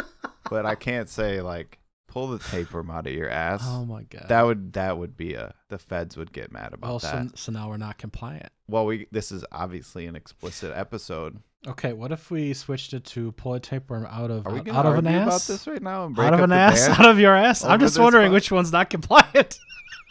but 0.50 0.66
I 0.66 0.74
can't 0.74 1.08
say 1.08 1.42
like 1.42 1.78
pull 2.12 2.28
the 2.28 2.38
tapeworm 2.38 2.90
out 2.90 3.06
of 3.06 3.12
your 3.14 3.30
ass. 3.30 3.62
oh 3.64 3.86
my 3.86 4.02
god 4.02 4.26
that 4.28 4.42
would 4.44 4.74
that 4.74 4.98
would 4.98 5.16
be 5.16 5.32
a 5.34 5.54
the 5.68 5.78
feds 5.78 6.14
would 6.16 6.30
get 6.32 6.52
mad 6.52 6.74
about 6.74 6.88
well 6.88 6.98
that. 6.98 7.30
so, 7.30 7.34
so 7.34 7.52
now 7.52 7.68
we're 7.70 7.78
not 7.78 7.96
compliant 7.96 8.50
Well, 8.68 8.84
we 8.84 9.06
this 9.10 9.32
is 9.32 9.44
obviously 9.50 10.06
an 10.06 10.14
explicit 10.16 10.72
episode. 10.74 11.38
Okay, 11.66 11.92
what 11.92 12.10
if 12.12 12.30
we 12.30 12.52
switched 12.54 12.92
it 12.92 13.04
to 13.04 13.30
pull 13.32 13.54
a 13.54 13.60
tapeworm 13.60 14.04
out 14.06 14.30
of 14.30 14.44
an 14.46 14.46
ass? 14.46 14.46
Are 14.46 14.52
we 14.52 14.58
out, 14.58 14.64
going 14.64 14.84
to 14.84 14.90
of 14.90 14.98
an 14.98 15.06
ass? 15.06 15.26
about 15.28 15.40
this 15.54 15.66
right 15.68 15.80
now 15.82 16.04
and 16.06 16.14
break 16.14 16.26
out 16.26 16.34
of 16.34 16.40
an 16.40 16.50
ass, 16.52 16.88
out 16.98 17.06
of 17.06 17.18
your 17.20 17.34
ass. 17.34 17.64
I'm 17.64 17.78
just 17.80 17.98
wondering 17.98 18.26
fuck? 18.26 18.32
which 18.34 18.50
one's 18.50 18.72
not 18.72 18.90
compliant. 18.90 19.58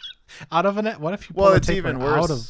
out 0.52 0.64
of 0.66 0.78
an 0.78 0.86
a- 0.86 0.94
what 0.94 1.12
if 1.14 1.28
you 1.28 1.34
pull 1.34 1.44
well, 1.44 1.52
a 1.52 1.56
it's 1.56 1.66
tapeworm 1.66 2.00
out 2.02 2.30
of 2.30 2.40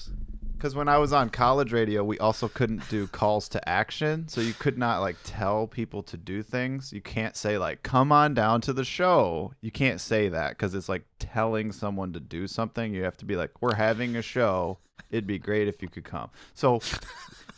because 0.63 0.77
when 0.77 0.89
I 0.89 0.99
was 0.99 1.13
on 1.13 1.29
college 1.29 1.73
radio, 1.73 2.05
we 2.05 2.21
also 2.21 2.47
couldn't 2.47 2.89
do 2.89 3.09
calls 3.09 3.49
to 3.49 3.69
action, 3.69 4.29
so 4.29 4.41
you 4.41 4.53
could 4.53 4.79
not 4.79 5.01
like 5.01 5.17
tell 5.25 5.67
people 5.67 6.05
to 6.05 6.17
do 6.17 6.41
things. 6.45 6.93
You 6.93 7.01
can't 7.01 7.37
say 7.37 7.59
like 7.59 7.83
"come 7.83 8.13
on 8.13 8.33
down 8.33 8.61
to 8.61 8.73
the 8.73 8.85
show." 8.85 9.55
You 9.61 9.73
can't 9.73 10.01
say 10.01 10.29
that 10.29 10.51
because 10.51 10.77
it's 10.77 10.89
like 10.89 11.03
telling 11.19 11.73
someone 11.73 12.13
to 12.13 12.21
do 12.21 12.47
something. 12.47 12.95
You 12.95 13.03
have 13.03 13.17
to 13.17 13.25
be 13.25 13.35
like, 13.35 13.61
"We're 13.61 13.75
having 13.75 14.15
a 14.15 14.23
show. 14.23 14.79
It'd 15.11 15.27
be 15.27 15.41
great 15.41 15.67
if 15.67 15.83
you 15.83 15.89
could 15.89 16.05
come." 16.05 16.31
So. 16.55 16.81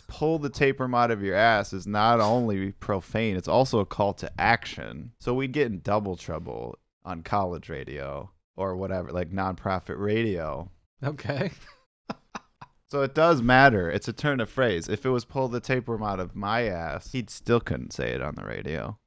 Pull 0.07 0.39
the 0.39 0.51
tapeworm 0.51 0.95
out 0.95 1.11
of 1.11 1.23
your 1.23 1.35
ass 1.35 1.73
is 1.73 1.87
not 1.89 2.21
only 2.21 2.73
profane, 2.73 3.37
it's 3.37 3.49
also 3.49 3.81
a 3.81 3.87
call 3.87 4.13
to 4.13 4.31
action. 4.41 5.11
So 5.19 5.35
we'd 5.35 5.51
get 5.51 5.67
in 5.67 5.81
double 5.81 6.15
trouble 6.15 6.79
on 7.05 7.23
college 7.23 7.69
radio 7.69 8.31
or 8.55 8.77
whatever, 8.77 9.11
like 9.11 9.33
nonprofit 9.33 9.99
radio. 9.99 10.71
Okay. 11.03 11.51
So 12.95 13.03
it 13.03 13.13
does 13.13 13.43
matter. 13.43 13.91
It's 13.91 14.07
a 14.07 14.13
turn 14.13 14.39
of 14.39 14.49
phrase. 14.49 14.89
If 14.89 15.05
it 15.05 15.11
was 15.11 15.25
pull 15.25 15.49
the 15.49 15.59
tapeworm 15.59 16.05
out 16.05 16.21
of 16.21 16.37
my 16.37 16.69
ass, 16.69 17.11
he'd 17.11 17.29
still 17.29 17.59
couldn't 17.59 17.93
say 17.93 18.13
it 18.13 18.23
on 18.23 18.37
the 18.37 18.45
radio. 18.45 19.01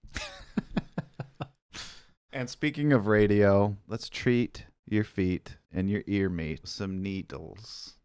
and 2.34 2.50
speaking 2.50 2.91
of 2.91 3.08
radio, 3.08 3.78
let's 3.88 4.10
treat 4.10 4.65
your 4.86 5.06
feet 5.06 5.56
and 5.71 5.89
your 5.89 6.04
ear 6.06 6.28
meat 6.28 6.63
with 6.63 6.69
some 6.69 7.02
needles. 7.02 7.95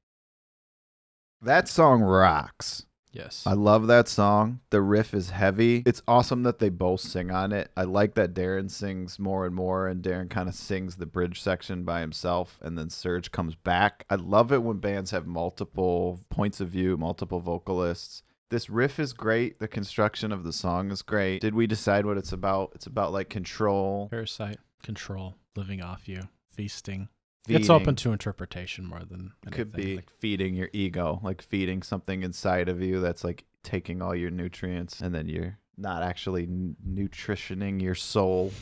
That 1.40 1.66
song 1.66 2.00
rocks. 2.02 2.86
Yes. 3.12 3.44
I 3.46 3.52
love 3.52 3.86
that 3.88 4.08
song. 4.08 4.60
The 4.70 4.80
riff 4.80 5.12
is 5.12 5.30
heavy. 5.30 5.82
It's 5.84 6.02
awesome 6.08 6.42
that 6.44 6.58
they 6.58 6.70
both 6.70 7.00
sing 7.00 7.30
on 7.30 7.52
it. 7.52 7.70
I 7.76 7.84
like 7.84 8.14
that 8.14 8.34
Daron 8.34 8.70
sings 8.70 9.18
more 9.18 9.44
and 9.46 9.54
more, 9.54 9.86
and 9.86 10.02
Daron 10.02 10.30
kind 10.30 10.48
of 10.48 10.54
sings 10.54 10.96
the 10.96 11.06
bridge 11.06 11.40
section 11.40 11.84
by 11.84 12.00
himself, 12.00 12.58
and 12.62 12.76
then 12.76 12.88
Serj 12.88 13.30
comes 13.30 13.54
back. 13.54 14.06
I 14.08 14.14
love 14.14 14.50
it 14.50 14.62
when 14.62 14.78
bands 14.78 15.10
have 15.10 15.26
multiple 15.26 16.20
points 16.30 16.60
of 16.60 16.68
view, 16.68 16.96
multiple 16.96 17.40
vocalists. 17.40 18.22
This 18.48 18.68
riff 18.68 18.98
is 18.98 19.12
great. 19.12 19.58
The 19.58 19.68
construction 19.68 20.32
of 20.32 20.44
the 20.44 20.52
song 20.52 20.90
is 20.90 21.02
great. 21.02 21.40
Did 21.40 21.54
we 21.54 21.66
decide 21.66 22.04
what 22.04 22.18
it's 22.18 22.32
about? 22.32 22.72
It's 22.74 22.86
about 22.86 23.12
like 23.12 23.30
control. 23.30 24.08
Parasite, 24.10 24.58
control, 24.82 25.36
living 25.56 25.82
off 25.82 26.08
you, 26.08 26.28
feasting. 26.48 27.08
Feeding. 27.46 27.60
It's 27.60 27.70
open 27.70 27.96
to 27.96 28.12
interpretation 28.12 28.86
more 28.86 29.02
than 29.04 29.32
it 29.44 29.52
could 29.52 29.72
be 29.72 29.96
Like, 29.96 30.10
feeding 30.10 30.54
your 30.54 30.68
ego, 30.72 31.18
like 31.24 31.42
feeding 31.42 31.82
something 31.82 32.22
inside 32.22 32.68
of 32.68 32.80
you 32.80 33.00
that's 33.00 33.24
like 33.24 33.44
taking 33.64 34.00
all 34.00 34.14
your 34.14 34.30
nutrients, 34.30 35.00
and 35.00 35.12
then 35.14 35.28
you're 35.28 35.58
not 35.76 36.02
actually 36.04 36.44
n- 36.44 36.76
nutritioning 36.88 37.82
your 37.82 37.96
soul. 37.96 38.52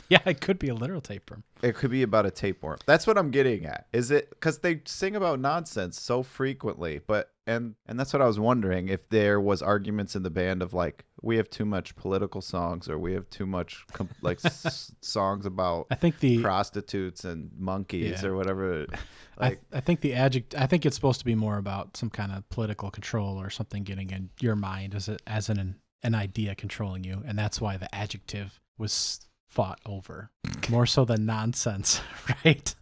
yeah, 0.08 0.20
it 0.26 0.40
could 0.40 0.58
be 0.58 0.68
a 0.68 0.74
literal 0.74 1.00
tapeworm. 1.00 1.44
It 1.62 1.74
could 1.74 1.90
be 1.90 2.02
about 2.02 2.26
a 2.26 2.30
tapeworm. 2.30 2.78
That's 2.86 3.06
what 3.06 3.18
I'm 3.18 3.30
getting 3.30 3.66
at. 3.66 3.86
Is 3.92 4.10
it 4.10 4.30
because 4.30 4.58
they 4.58 4.80
sing 4.86 5.16
about 5.16 5.40
nonsense 5.40 6.00
so 6.00 6.22
frequently? 6.22 7.00
But 7.06 7.30
and 7.46 7.74
and 7.86 7.98
that's 7.98 8.12
what 8.12 8.22
I 8.22 8.26
was 8.26 8.38
wondering 8.38 8.88
if 8.88 9.08
there 9.08 9.40
was 9.40 9.60
arguments 9.62 10.14
in 10.16 10.22
the 10.22 10.30
band 10.30 10.62
of 10.62 10.72
like 10.72 11.04
we 11.22 11.36
have 11.36 11.50
too 11.50 11.64
much 11.64 11.96
political 11.96 12.40
songs 12.40 12.88
or 12.88 12.98
we 12.98 13.12
have 13.12 13.28
too 13.30 13.46
much 13.46 13.84
com- 13.92 14.08
like 14.22 14.38
s- 14.44 14.92
songs 15.02 15.44
about 15.46 15.86
I 15.90 15.96
think 15.96 16.18
the 16.20 16.40
prostitutes 16.42 17.24
and 17.24 17.50
monkeys 17.58 18.22
Yeah. 18.22 18.28
or 18.28 18.36
whatever. 18.36 18.86
I, 19.38 19.48
Like 19.48 19.60
I 19.72 19.80
think 19.80 20.00
the 20.00 20.14
adject 20.14 20.54
I 20.56 20.66
think 20.66 20.86
it's 20.86 20.96
supposed 20.96 21.18
to 21.20 21.24
be 21.24 21.34
more 21.34 21.58
about 21.58 21.96
some 21.96 22.10
kind 22.10 22.32
of 22.32 22.48
political 22.50 22.90
control 22.90 23.40
or 23.40 23.50
something 23.50 23.82
getting 23.84 24.10
in 24.10 24.30
your 24.40 24.56
mind 24.56 24.94
as 24.94 25.08
a, 25.08 25.16
as 25.26 25.48
an 25.48 25.76
an 26.02 26.14
idea 26.14 26.54
controlling 26.54 27.04
you, 27.04 27.22
and 27.26 27.38
that's 27.38 27.60
why 27.60 27.76
the 27.76 27.94
adjective 27.94 28.58
was 28.78 29.20
fought 29.50 29.80
over 29.84 30.30
mm. 30.46 30.70
more 30.70 30.86
so 30.86 31.04
than 31.04 31.26
nonsense, 31.26 32.00
right? 32.44 32.74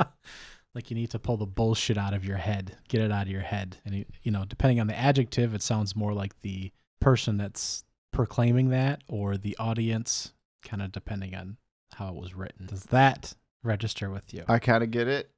like 0.74 0.90
you 0.90 0.94
need 0.94 1.10
to 1.10 1.18
pull 1.18 1.36
the 1.36 1.46
bullshit 1.46 1.98
out 1.98 2.14
of 2.14 2.24
your 2.24 2.36
head, 2.36 2.76
get 2.88 3.00
it 3.00 3.10
out 3.10 3.22
of 3.22 3.32
your 3.32 3.40
head. 3.40 3.78
And 3.84 3.94
you, 3.94 4.04
you 4.22 4.30
know, 4.30 4.44
depending 4.46 4.80
on 4.80 4.86
the 4.86 4.98
adjective, 4.98 5.54
it 5.54 5.62
sounds 5.62 5.96
more 5.96 6.12
like 6.12 6.40
the 6.42 6.70
person 7.00 7.36
that's 7.38 7.84
proclaiming 8.12 8.68
that 8.70 9.02
or 9.08 9.36
the 9.36 9.56
audience, 9.58 10.32
kind 10.62 10.82
of 10.82 10.92
depending 10.92 11.34
on 11.34 11.56
how 11.94 12.08
it 12.08 12.14
was 12.14 12.34
written. 12.34 12.66
Does 12.66 12.84
that 12.84 13.34
register 13.62 14.10
with 14.10 14.32
you? 14.34 14.44
I 14.46 14.58
kind 14.58 14.84
of 14.84 14.90
get 14.90 15.08
it, 15.08 15.30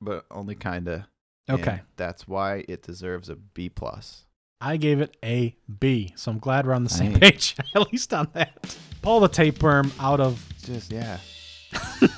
but 0.00 0.26
only 0.30 0.54
kind 0.54 0.88
of. 0.88 1.02
Okay. 1.48 1.82
That's 1.96 2.26
why 2.26 2.64
it 2.68 2.82
deserves 2.82 3.28
a 3.28 3.36
B 3.36 3.68
plus. 3.68 4.24
I 4.60 4.76
gave 4.76 5.00
it 5.00 5.16
a 5.24 5.56
B, 5.80 6.12
so 6.16 6.30
I'm 6.30 6.38
glad 6.38 6.66
we're 6.66 6.72
on 6.74 6.84
the 6.84 6.90
same 6.90 7.18
page, 7.18 7.56
at 7.74 7.92
least 7.92 8.14
on 8.14 8.28
that. 8.32 8.76
Pull 9.02 9.20
the 9.20 9.28
tapeworm 9.28 9.92
out 10.00 10.20
of. 10.20 10.42
Just 10.62 10.90
yeah. 10.92 11.18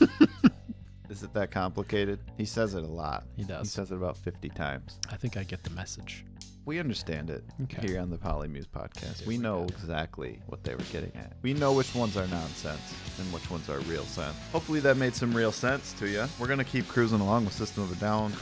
Is 1.09 1.23
it 1.23 1.33
that 1.35 1.51
complicated? 1.51 2.21
He 2.37 2.45
says 2.45 2.75
it 2.75 2.85
a 2.85 2.87
lot. 2.87 3.25
He 3.37 3.43
does. 3.45 3.63
He 3.63 3.69
says 3.69 3.91
it 3.91 3.95
about 3.97 4.17
50 4.19 4.49
times. 4.51 4.99
I 5.11 5.17
think 5.17 5.37
I 5.37 5.43
get 5.45 5.63
the 5.65 5.71
message. 5.71 6.25
We 6.67 6.79
understand 6.81 7.31
it 7.31 7.45
Okay. 7.63 7.87
here 7.87 8.01
on 8.01 8.11
the 8.11 8.19
Polymuse 8.19 8.67
podcast. 8.67 9.21
We 9.25 9.37
we 9.37 9.39
know 9.43 9.65
exactly 9.65 10.41
what 10.47 10.63
they 10.65 10.75
were 10.75 10.83
getting 10.93 11.13
at. 11.15 11.33
We 11.43 11.55
know 11.55 11.73
which 11.73 11.95
ones 11.95 12.17
are 12.17 12.27
nonsense 12.27 12.93
and 13.19 13.33
which 13.33 13.49
ones 13.51 13.69
are 13.71 13.79
real 13.81 14.03
sense. 14.05 14.37
Hopefully 14.53 14.81
that 14.81 14.97
made 14.97 15.15
some 15.15 15.33
real 15.33 15.53
sense 15.53 15.93
to 15.95 16.09
you. 16.09 16.25
We're 16.41 16.49
going 16.49 16.59
to 16.59 16.65
keep 16.65 16.87
cruising 16.89 17.21
along 17.21 17.45
with 17.45 17.55
System 17.55 17.85
of 17.85 17.93
a 17.93 17.95
Down, 18.01 18.33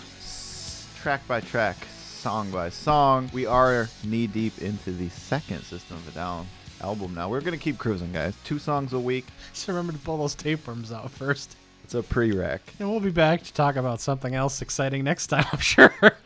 track 1.02 1.26
by 1.28 1.40
track, 1.42 1.76
song 2.24 2.50
by 2.50 2.70
song. 2.70 3.28
We 3.34 3.44
are 3.44 3.86
knee 4.02 4.26
deep 4.26 4.62
into 4.62 4.92
the 4.92 5.10
second 5.10 5.60
System 5.62 5.98
of 5.98 6.08
a 6.08 6.12
Down 6.12 6.46
album 6.80 7.14
now. 7.14 7.28
We're 7.28 7.42
going 7.42 7.52
to 7.52 7.62
keep 7.62 7.76
cruising, 7.76 8.12
guys. 8.12 8.34
Two 8.44 8.58
songs 8.58 8.94
a 8.94 8.98
week. 8.98 9.26
Just 9.52 9.68
remember 9.68 9.92
to 9.92 9.98
pull 9.98 10.16
those 10.16 10.34
tapeworms 10.34 10.90
out 10.90 11.10
first. 11.10 11.54
It's 11.82 11.92
a 11.92 12.02
pre-rec. 12.02 12.62
And 12.78 12.90
we'll 12.90 13.00
be 13.00 13.10
back 13.10 13.42
to 13.42 13.52
talk 13.52 13.76
about 13.76 14.00
something 14.00 14.34
else 14.34 14.62
exciting 14.62 15.04
next 15.04 15.26
time, 15.26 15.44
I'm 15.52 15.58
sure. 15.58 16.16